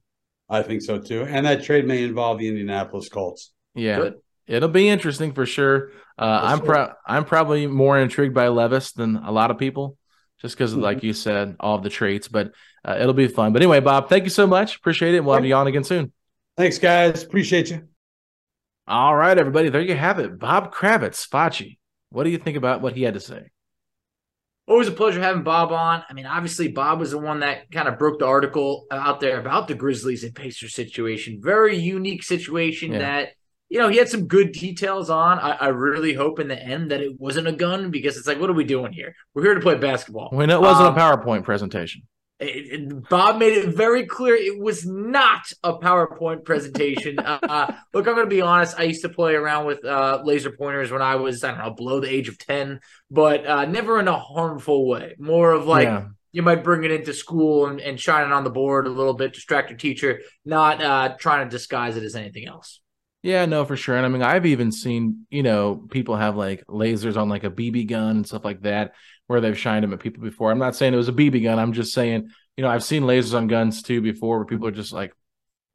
I 0.48 0.62
think 0.62 0.82
so 0.82 0.98
too. 0.98 1.22
And 1.28 1.44
that 1.46 1.64
trade 1.64 1.86
may 1.86 2.02
involve 2.04 2.38
the 2.38 2.48
Indianapolis 2.48 3.08
Colts. 3.08 3.52
Yeah. 3.74 3.96
Good. 3.96 4.14
It'll 4.46 4.68
be 4.68 4.88
interesting 4.88 5.32
for 5.32 5.46
sure. 5.46 5.90
Uh, 6.18 6.40
For 6.40 6.46
I'm 6.46 6.58
sure. 6.58 6.66
pro- 6.66 6.92
I'm 7.06 7.24
probably 7.24 7.66
more 7.66 7.98
intrigued 7.98 8.34
by 8.34 8.48
Levis 8.48 8.92
than 8.92 9.16
a 9.16 9.32
lot 9.32 9.50
of 9.50 9.58
people, 9.58 9.96
just 10.40 10.54
because, 10.56 10.74
Mhm. 10.74 10.82
like 10.82 11.02
you 11.02 11.12
said, 11.14 11.56
all 11.60 11.76
of 11.76 11.82
the 11.82 11.88
traits. 11.90 12.28
But 12.28 12.52
uh, 12.84 12.98
it'll 13.00 13.14
be 13.14 13.26
fun. 13.28 13.52
But 13.54 13.62
anyway, 13.62 13.80
Bob, 13.80 14.08
thank 14.10 14.24
you 14.24 14.30
so 14.30 14.46
much. 14.46 14.76
Appreciate 14.76 15.14
it. 15.14 15.24
We'll 15.24 15.34
have 15.34 15.44
you 15.46 15.54
on 15.54 15.66
again 15.66 15.84
soon. 15.84 16.12
Thanks, 16.58 16.78
guys. 16.78 17.22
Appreciate 17.24 17.70
you. 17.70 17.88
All 18.86 19.16
right, 19.16 19.36
everybody. 19.36 19.70
There 19.70 19.80
you 19.80 19.96
have 19.96 20.18
it. 20.18 20.38
Bob 20.38 20.72
Kravitz, 20.74 21.26
Facci. 21.28 21.78
What 22.10 22.24
do 22.24 22.30
you 22.30 22.38
think 22.38 22.56
about 22.56 22.82
what 22.82 22.94
he 22.94 23.02
had 23.02 23.14
to 23.14 23.20
say? 23.20 23.50
Always 24.66 24.88
a 24.88 24.92
pleasure 24.92 25.20
having 25.20 25.42
Bob 25.42 25.72
on. 25.72 26.02
I 26.08 26.12
mean, 26.14 26.26
obviously, 26.26 26.68
Bob 26.68 26.98
was 27.00 27.10
the 27.10 27.18
one 27.18 27.40
that 27.40 27.70
kind 27.70 27.88
of 27.88 27.98
broke 27.98 28.18
the 28.18 28.26
article 28.26 28.86
out 28.90 29.20
there 29.20 29.38
about 29.38 29.68
the 29.68 29.74
Grizzlies 29.74 30.24
and 30.24 30.34
Pacers 30.34 30.74
situation. 30.74 31.40
Very 31.42 31.76
unique 31.78 32.22
situation 32.22 32.92
Yeah. 32.92 32.98
that, 32.98 33.28
you 33.68 33.78
know, 33.78 33.88
he 33.88 33.98
had 33.98 34.08
some 34.08 34.26
good 34.26 34.52
details 34.52 35.10
on. 35.10 35.38
I, 35.38 35.52
I 35.52 35.68
really 35.68 36.14
hope 36.14 36.38
in 36.38 36.48
the 36.48 36.58
end 36.58 36.90
that 36.90 37.00
it 37.02 37.18
wasn't 37.18 37.48
a 37.48 37.52
gun 37.52 37.90
because 37.90 38.16
it's 38.16 38.26
like, 38.26 38.40
what 38.40 38.48
are 38.48 38.54
we 38.54 38.64
doing 38.64 38.92
here? 38.92 39.14
We're 39.34 39.42
here 39.44 39.54
to 39.54 39.60
play 39.60 39.74
basketball. 39.76 40.30
Know 40.32 40.40
it 40.42 40.60
wasn't 40.60 40.88
Um, 40.88 40.94
a 40.94 40.98
PowerPoint 40.98 41.44
presentation. 41.44 42.02
It- 42.44 42.80
it- 42.80 43.08
Bob 43.08 43.38
made 43.38 43.52
it 43.52 43.74
very 43.74 44.06
clear 44.06 44.34
it 44.34 44.58
was 44.58 44.86
not 44.86 45.50
a 45.62 45.74
PowerPoint 45.78 46.44
presentation. 46.44 47.18
uh, 47.18 47.72
look, 47.92 48.06
I'm 48.06 48.14
going 48.14 48.26
to 48.26 48.30
be 48.34 48.40
honest. 48.40 48.78
I 48.78 48.84
used 48.84 49.02
to 49.02 49.08
play 49.08 49.34
around 49.34 49.66
with 49.66 49.84
uh, 49.84 50.22
laser 50.24 50.50
pointers 50.50 50.90
when 50.90 51.02
I 51.02 51.16
was, 51.16 51.42
I 51.44 51.50
don't 51.50 51.58
know, 51.58 51.70
below 51.70 52.00
the 52.00 52.12
age 52.12 52.28
of 52.28 52.38
10, 52.38 52.80
but 53.10 53.46
uh, 53.46 53.64
never 53.64 53.98
in 53.98 54.08
a 54.08 54.18
harmful 54.18 54.86
way. 54.86 55.14
More 55.18 55.52
of 55.52 55.66
like, 55.66 55.86
yeah. 55.86 56.06
you 56.32 56.42
might 56.42 56.64
bring 56.64 56.84
it 56.84 56.90
into 56.90 57.12
school 57.12 57.66
and, 57.66 57.80
and 57.80 57.98
shine 57.98 58.26
it 58.26 58.32
on 58.32 58.44
the 58.44 58.50
board 58.50 58.86
a 58.86 58.90
little 58.90 59.14
bit, 59.14 59.32
distract 59.32 59.70
your 59.70 59.78
teacher, 59.78 60.20
not 60.44 60.82
uh, 60.82 61.16
trying 61.18 61.46
to 61.46 61.50
disguise 61.50 61.96
it 61.96 62.02
as 62.02 62.16
anything 62.16 62.46
else. 62.46 62.80
Yeah, 63.24 63.46
no, 63.46 63.64
for 63.64 63.74
sure. 63.74 63.96
And 63.96 64.04
I 64.04 64.10
mean, 64.10 64.20
I've 64.20 64.44
even 64.44 64.70
seen, 64.70 65.26
you 65.30 65.42
know, 65.42 65.76
people 65.90 66.14
have 66.14 66.36
like 66.36 66.62
lasers 66.66 67.16
on 67.16 67.30
like 67.30 67.42
a 67.42 67.50
BB 67.50 67.88
gun 67.88 68.16
and 68.16 68.26
stuff 68.26 68.44
like 68.44 68.60
that, 68.64 68.92
where 69.26 69.40
they've 69.40 69.58
shined 69.58 69.84
them 69.84 69.92
at 69.92 70.00
people 70.00 70.22
before. 70.22 70.50
I'm 70.50 70.58
not 70.58 70.76
saying 70.76 70.94
it 70.94 70.98
was 70.98 71.08
a 71.08 71.12
BB 71.12 71.42
gun. 71.42 71.58
I'm 71.58 71.72
just 71.72 71.92
saying, 71.92 72.30
you 72.56 72.62
know, 72.62 72.70
I've 72.70 72.84
seen 72.84 73.04
lasers 73.04 73.34
on 73.34 73.46
guns 73.46 73.82
too 73.82 74.00
before 74.00 74.38
where 74.38 74.46
people 74.46 74.66
are 74.66 74.72
just 74.72 74.92
like, 74.92 75.14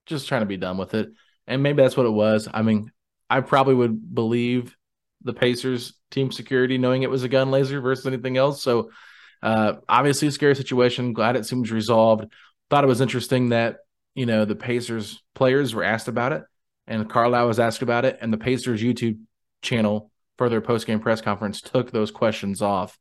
just 0.05 0.27
trying 0.27 0.41
to 0.41 0.47
be 0.47 0.57
done 0.57 0.77
with 0.77 0.93
it. 0.93 1.09
And 1.47 1.63
maybe 1.63 1.81
that's 1.81 1.97
what 1.97 2.05
it 2.05 2.11
was. 2.11 2.47
I 2.51 2.61
mean, 2.61 2.91
I 3.29 3.41
probably 3.41 3.75
would 3.75 4.13
believe 4.13 4.75
the 5.23 5.33
Pacers 5.33 5.93
team 6.11 6.31
security 6.31 6.77
knowing 6.77 7.03
it 7.03 7.09
was 7.09 7.23
a 7.23 7.29
gun 7.29 7.51
laser 7.51 7.81
versus 7.81 8.05
anything 8.05 8.37
else. 8.37 8.61
So, 8.61 8.91
uh, 9.41 9.73
obviously 9.87 10.27
a 10.27 10.31
scary 10.31 10.55
situation. 10.55 11.13
Glad 11.13 11.35
it 11.35 11.45
seems 11.45 11.71
resolved. 11.71 12.25
Thought 12.69 12.83
it 12.83 12.87
was 12.87 13.01
interesting 13.01 13.49
that, 13.49 13.77
you 14.15 14.25
know, 14.25 14.45
the 14.45 14.55
Pacers 14.55 15.21
players 15.33 15.73
were 15.73 15.83
asked 15.83 16.07
about 16.07 16.33
it 16.33 16.43
and 16.89 17.07
Carlisle 17.07 17.47
was 17.47 17.59
asked 17.59 17.83
about 17.83 18.03
it, 18.03 18.17
and 18.19 18.33
the 18.33 18.37
Pacers 18.37 18.81
YouTube 18.81 19.19
channel 19.61 20.11
for 20.37 20.49
their 20.49 20.59
post 20.59 20.87
game 20.87 20.99
press 20.99 21.21
conference 21.21 21.61
took 21.61 21.91
those 21.91 22.11
questions 22.11 22.61
off 22.61 22.97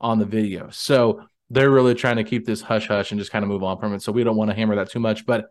on 0.00 0.18
the 0.18 0.24
video. 0.24 0.70
So 0.70 1.22
they're 1.50 1.70
really 1.70 1.94
trying 1.94 2.16
to 2.16 2.24
keep 2.24 2.44
this 2.44 2.60
hush 2.60 2.88
hush 2.88 3.10
and 3.10 3.18
just 3.18 3.32
kind 3.32 3.42
of 3.42 3.48
move 3.48 3.62
on 3.62 3.78
from 3.78 3.94
it. 3.94 4.02
So 4.02 4.12
we 4.12 4.24
don't 4.24 4.36
want 4.36 4.50
to 4.50 4.56
hammer 4.56 4.76
that 4.76 4.90
too 4.90 5.00
much. 5.00 5.26
But 5.26 5.46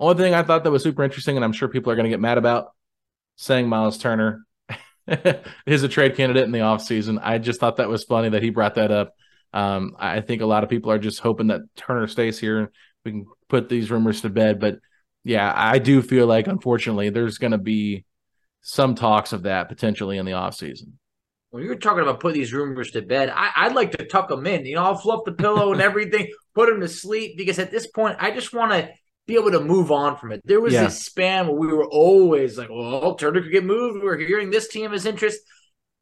only 0.00 0.22
thing 0.22 0.34
I 0.34 0.42
thought 0.42 0.64
that 0.64 0.70
was 0.70 0.82
super 0.82 1.04
interesting, 1.04 1.36
and 1.36 1.44
I'm 1.44 1.52
sure 1.52 1.68
people 1.68 1.92
are 1.92 1.96
going 1.96 2.04
to 2.04 2.10
get 2.10 2.20
mad 2.20 2.38
about 2.38 2.72
saying 3.36 3.68
Myles 3.68 3.98
Turner 3.98 4.44
is 5.66 5.82
a 5.82 5.88
trade 5.88 6.16
candidate 6.16 6.44
in 6.44 6.52
the 6.52 6.60
offseason. 6.60 7.20
I 7.22 7.38
just 7.38 7.60
thought 7.60 7.76
that 7.76 7.88
was 7.88 8.04
funny 8.04 8.30
that 8.30 8.42
he 8.42 8.50
brought 8.50 8.76
that 8.76 8.90
up. 8.90 9.14
Um, 9.52 9.96
I 9.98 10.20
think 10.20 10.42
a 10.42 10.46
lot 10.46 10.64
of 10.64 10.70
people 10.70 10.90
are 10.90 10.98
just 10.98 11.20
hoping 11.20 11.48
that 11.48 11.62
Turner 11.76 12.06
stays 12.06 12.38
here 12.38 12.58
and 12.58 12.68
we 13.04 13.10
can 13.10 13.26
put 13.48 13.68
these 13.68 13.90
rumors 13.90 14.22
to 14.22 14.30
bed. 14.30 14.60
But 14.60 14.78
yeah, 15.24 15.52
I 15.54 15.78
do 15.78 16.02
feel 16.02 16.26
like 16.26 16.46
unfortunately 16.46 17.10
there's 17.10 17.38
going 17.38 17.52
to 17.52 17.58
be 17.58 18.04
some 18.62 18.94
talks 18.94 19.32
of 19.32 19.42
that 19.42 19.68
potentially 19.68 20.18
in 20.18 20.24
the 20.24 20.32
offseason. 20.32 20.92
When 21.52 21.62
you're 21.62 21.74
talking 21.76 22.02
about 22.02 22.18
putting 22.20 22.40
these 22.40 22.54
rumors 22.54 22.92
to 22.92 23.02
bed, 23.02 23.28
I, 23.28 23.50
I'd 23.54 23.74
like 23.74 23.92
to 23.92 24.06
tuck 24.06 24.28
them 24.28 24.46
in. 24.46 24.64
You 24.64 24.76
know, 24.76 24.84
I'll 24.84 24.96
fluff 24.96 25.20
the 25.26 25.32
pillow 25.32 25.72
and 25.72 25.82
everything, 25.90 26.28
put 26.54 26.70
them 26.70 26.80
to 26.80 26.88
sleep 26.88 27.36
because 27.36 27.58
at 27.58 27.70
this 27.70 27.86
point, 27.86 28.16
I 28.18 28.30
just 28.30 28.54
want 28.54 28.72
to 28.72 28.88
be 29.26 29.34
able 29.34 29.50
to 29.50 29.60
move 29.60 29.92
on 29.92 30.16
from 30.16 30.32
it. 30.32 30.40
There 30.46 30.62
was 30.62 30.72
Yeah. 30.72 30.84
this 30.84 31.04
span 31.04 31.46
where 31.46 31.56
we 31.56 31.66
were 31.66 31.84
always 31.86 32.56
like, 32.56 32.70
"Well, 32.70 33.14
Turner 33.16 33.42
could 33.42 33.52
get 33.52 33.64
moved." 33.64 34.02
We're 34.02 34.16
hearing 34.16 34.50
this 34.50 34.68
team 34.68 34.92
has 34.92 35.04
interest. 35.04 35.40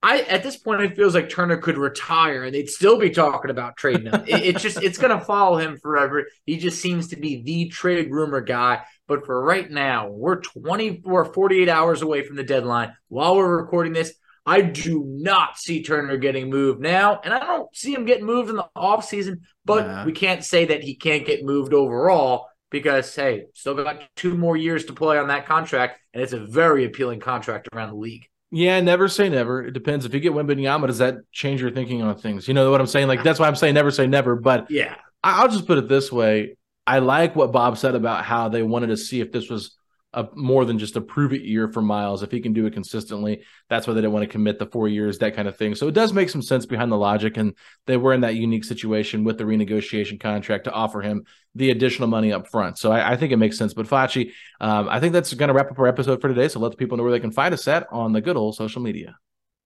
I 0.05 0.21
at 0.21 0.45
this 0.45 0.57
point, 0.57 0.83
it 0.83 0.95
feels 0.97 1.17
like 1.17 1.29
Turner 1.29 1.57
could 1.57 1.77
retire 1.77 2.45
and 2.45 2.55
they'd 2.55 2.71
still 2.71 2.99
be 3.01 3.11
talking 3.11 3.51
about 3.51 3.77
trading 3.77 4.07
him. 4.07 4.23
it, 4.29 4.45
it's 4.45 4.63
just 4.63 4.81
it's 4.83 4.99
going 4.99 5.19
to 5.19 5.25
follow 5.25 5.59
him 5.59 5.79
forever. 5.79 6.27
He 6.47 6.59
just 6.59 6.81
seems 6.81 7.09
to 7.09 7.17
be 7.17 7.43
the 7.43 7.69
trade 7.71 8.09
rumor 8.13 8.41
guy. 8.41 8.83
But 9.09 9.27
for 9.27 9.43
right 9.45 9.69
now, 9.69 10.09
we're 10.09 10.41
24, 10.41 11.35
48 11.35 11.69
hours 11.69 12.03
away 12.03 12.23
from 12.23 12.37
the 12.37 12.45
deadline. 12.45 12.95
While 13.09 13.35
we're 13.37 13.61
recording 13.61 13.93
this, 13.93 14.15
I 14.47 14.63
do 14.63 15.05
not 15.07 15.59
see 15.59 15.83
Turner 15.83 16.17
getting 16.17 16.49
moved 16.51 16.81
now, 16.81 17.21
and 17.23 17.33
I 17.35 17.41
don't 17.41 17.75
see 17.77 17.95
him 17.95 18.05
getting 18.05 18.25
moved 18.27 18.49
in 18.51 18.57
the 18.57 18.67
offseason, 18.77 19.41
but 19.65 19.87
Nah. 19.87 20.05
we 20.05 20.13
can't 20.13 20.45
say 20.45 20.65
that 20.67 20.83
he 20.83 20.95
can't 20.95 21.27
get 21.27 21.45
moved 21.45 21.75
overall 21.75 22.47
because, 22.71 23.15
hey, 23.15 23.45
still 23.55 23.75
got 23.75 24.03
two 24.17 24.37
more 24.37 24.57
years 24.57 24.85
to 24.87 24.93
play 24.93 25.19
on 25.19 25.29
that 25.29 25.47
contract, 25.47 25.99
and 26.15 26.23
it's 26.23 26.33
a 26.33 26.39
very 26.47 26.85
appealing 26.85 27.21
contract 27.21 27.69
around 27.73 27.91
the 27.91 27.97
league. 27.97 28.27
Yeah, 28.53 28.81
never 28.81 29.09
say 29.09 29.29
never. 29.29 29.65
It 29.67 29.73
depends. 29.73 30.05
If 30.05 30.15
you 30.15 30.21
get 30.21 30.33
Wembanyama, 30.33 30.87
does 30.89 30.99
that 30.99 31.19
change 31.31 31.61
your 31.61 31.71
thinking 31.71 32.03
on 32.03 32.17
things? 32.19 32.49
You 32.49 32.55
know 32.55 32.71
what 32.71 32.81
I'm 32.81 32.87
saying? 32.89 33.07
Like 33.07 33.23
that's 33.23 33.39
why 33.39 33.47
I'm 33.47 33.55
saying 33.55 33.75
never 33.75 33.91
say 33.93 34.07
never. 34.09 34.35
But 34.35 34.71
Yeah. 34.71 34.97
I'll 35.23 35.49
just 35.49 35.67
put 35.67 35.79
it 35.79 35.89
this 35.89 36.11
way: 36.11 36.57
I 36.87 36.99
like 36.99 37.37
what 37.37 37.53
Bob 37.53 37.79
said 37.79 37.95
about 37.95 38.25
how 38.25 38.49
they 38.49 38.63
wanted 38.63 38.89
to 38.89 38.97
see 38.97 39.21
if 39.21 39.31
this 39.31 39.49
was 39.49 39.77
a 40.13 40.27
more 40.35 40.65
than 40.65 40.79
just 40.79 40.97
a 40.97 41.01
prove 41.01 41.33
it 41.33 41.43
year 41.43 41.69
for 41.69 41.81
Myles. 41.81 42.23
If 42.23 42.33
he 42.33 42.41
can 42.41 42.53
do 42.53 42.67
it 42.67 42.73
consistently, 42.73 43.45
that's 43.69 43.87
why 43.87 43.95
they 43.95 44.01
didn't 44.01 44.13
want 44.13 44.25
to 44.25 44.33
commit 44.33 44.59
the 44.59 44.67
four 44.67 44.89
years, 44.89 45.19
that 45.19 45.37
kind 45.37 45.47
of 45.47 45.57
thing. 45.57 45.75
So 45.75 45.87
it 45.87 45.95
does 45.95 46.13
make 46.13 46.31
some 46.31 46.43
sense 46.43 46.67
behind 46.67 46.91
the 46.91 46.97
logic, 46.97 47.37
and 47.37 47.55
they 47.87 47.97
were 47.97 48.13
in 48.13 48.23
that 48.23 48.35
unique 48.35 48.65
situation 48.65 49.23
with 49.25 49.39
the 49.39 49.45
renegotiation 49.45 50.19
contract 50.19 50.65
to 50.65 50.73
offer 50.73 51.01
him 51.01 51.25
the 51.55 51.71
additional 51.71 52.09
money 52.09 52.33
up 52.33 52.49
front. 52.49 52.79
So 52.79 52.91
I, 52.91 53.13
I 53.13 53.17
think 53.17 53.33
it 53.33 53.37
makes 53.37 53.57
sense. 53.57 53.73
But 53.73 53.87
Facci, 53.87 54.33
um, 54.61 54.89
I 54.89 54.99
think 54.99 55.13
that's 55.13 55.33
going 55.35 55.49
to 55.49 55.55
wrap 55.55 55.71
up 55.71 55.79
our 55.79 55.87
episode 55.87 56.21
for 56.21 56.29
today. 56.29 56.49
So 56.49 56.61
let 56.61 56.73
the 56.73 56.77
people 56.77 56.97
know 56.97 57.05
where 57.05 57.13
they 57.13 57.21
can 57.21 57.33
find 57.33 57.55
us 57.55 57.69
at 57.69 57.87
on 57.93 58.13
the 58.13 58.21
good 58.21 58.37
old 58.37 58.57
social 58.57 58.83
media. 58.83 59.17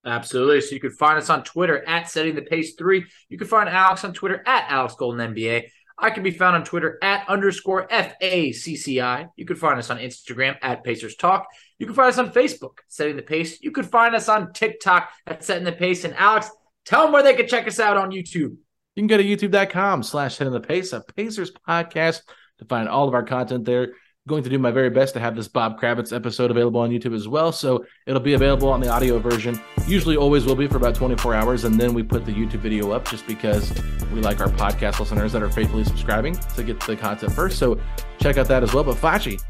Absolutely. 0.07 0.61
So 0.61 0.75
you 0.75 0.81
can 0.81 0.91
find 0.91 1.17
us 1.17 1.31
on 1.31 1.45
Twitter 1.45 1.83
at 1.89 2.11
setting 2.11 2.35
the 2.35 2.43
pace 2.43 2.75
three. 2.75 3.07
You 3.31 3.39
can 3.39 3.47
find 3.47 3.69
Alex 3.69 4.05
on 4.05 4.13
Twitter 4.13 4.43
at 4.47 4.67
Alex 4.69 4.95
Golden 4.97 5.35
NBA. 5.35 5.65
I 5.99 6.11
can 6.11 6.23
be 6.23 6.33
found 6.33 6.57
on 6.57 6.65
Twitter 6.65 6.99
at 7.03 7.29
underscore 7.29 7.87
FACCI. 7.89 9.29
You 9.37 9.47
can 9.47 9.57
find 9.57 9.79
us 9.79 9.91
on 9.91 9.99
Instagram 9.99 10.57
at 10.61 10.83
Pacers 10.83 11.17
Talk. 11.17 11.47
You 11.79 11.87
can 11.87 11.95
find 11.95 12.09
us 12.09 12.19
on 12.19 12.33
Facebook, 12.33 12.79
Setting 12.89 13.17
the 13.17 13.23
Pace. 13.23 13.61
You 13.61 13.71
can 13.71 13.85
find 13.85 14.15
us 14.15 14.29
on 14.29 14.53
TikTok 14.53 15.11
at 15.27 15.45
Setting 15.45 15.65
the 15.65 15.73
Pace. 15.73 16.05
And 16.05 16.15
Alex, 16.15 16.51
tell 16.85 17.05
them 17.05 17.13
where 17.13 17.23
they 17.23 17.35
can 17.35 17.47
check 17.47 17.69
us 17.69 17.79
out 17.79 17.97
on 17.97 18.11
YouTube. 18.11 18.57
You 18.97 19.03
can 19.03 19.07
go 19.07 19.17
to 19.17 19.25
youtube.com 19.25 20.03
slash 20.03 20.37
Setting 20.37 20.53
the 20.53 20.61
Pace, 20.61 20.93
a 20.93 21.01
Pacers 21.01 21.53
podcast 21.67 22.23
to 22.59 22.65
find 22.65 22.89
all 22.89 23.09
of 23.09 23.15
our 23.15 23.25
content 23.25 23.65
there 23.65 23.95
going 24.27 24.43
to 24.43 24.49
do 24.49 24.59
my 24.59 24.71
very 24.71 24.89
best 24.89 25.13
to 25.13 25.21
have 25.21 25.37
this 25.37 25.49
Bob 25.49 25.79
Kravitz 25.79 26.11
episode 26.11 26.51
available 26.51 26.81
on 26.81 26.89
YouTube 26.89 27.15
as 27.15 27.29
well. 27.29 27.53
So 27.53 27.85
it'll 28.07 28.23
be 28.23 28.33
available 28.33 28.71
on 28.71 28.81
the 28.81 28.89
audio 28.89 29.19
version. 29.19 29.61
Usually 29.87 30.17
always 30.17 30.47
will 30.47 30.57
be 30.57 30.67
for 30.67 30.79
about 30.79 30.95
24 30.95 31.35
hours. 31.35 31.65
And 31.65 31.79
then 31.79 31.93
we 31.93 32.03
put 32.03 32.25
the 32.25 32.33
YouTube 32.33 32.61
video 32.61 32.91
up 32.91 33.07
just 33.07 33.27
because 33.27 33.71
we 34.15 34.23
like 34.23 34.41
our 34.41 34.49
podcast 34.49 34.99
listeners 34.99 35.31
that 35.33 35.43
are 35.43 35.51
faithfully 35.51 35.85
subscribing 35.85 36.37
to 36.57 36.63
get 36.63 36.81
the 36.81 36.97
content 36.97 37.35
first. 37.35 37.59
So 37.59 37.79
check 38.19 38.39
out 38.39 38.49
that 38.49 38.63
as 38.63 38.73
well. 38.73 38.83
But 38.83 38.97
Facci, 38.97 39.43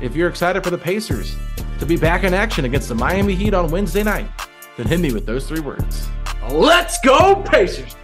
if 0.00 0.16
you're 0.16 0.30
excited 0.30 0.64
for 0.64 0.70
the 0.70 0.78
Pacers 0.78 1.36
to 1.78 1.84
be 1.84 1.98
back 1.98 2.24
in 2.24 2.32
action 2.32 2.64
against 2.64 2.88
the 2.88 2.94
Miami 2.94 3.34
Heat 3.34 3.52
on 3.52 3.70
Wednesday 3.70 4.02
night, 4.02 4.30
then 4.78 4.86
hit 4.86 5.00
me 5.00 5.12
with 5.12 5.26
those 5.26 5.46
three 5.46 5.60
words. 5.60 6.08
Let's 6.50 6.98
go, 7.00 7.42
Pacers! 7.42 7.94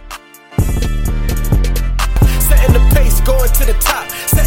Setting 2.39 2.73
the 2.73 2.91
pace, 2.93 3.19
going 3.21 3.49
to 3.51 3.65
the 3.65 3.75
top 3.79 4.28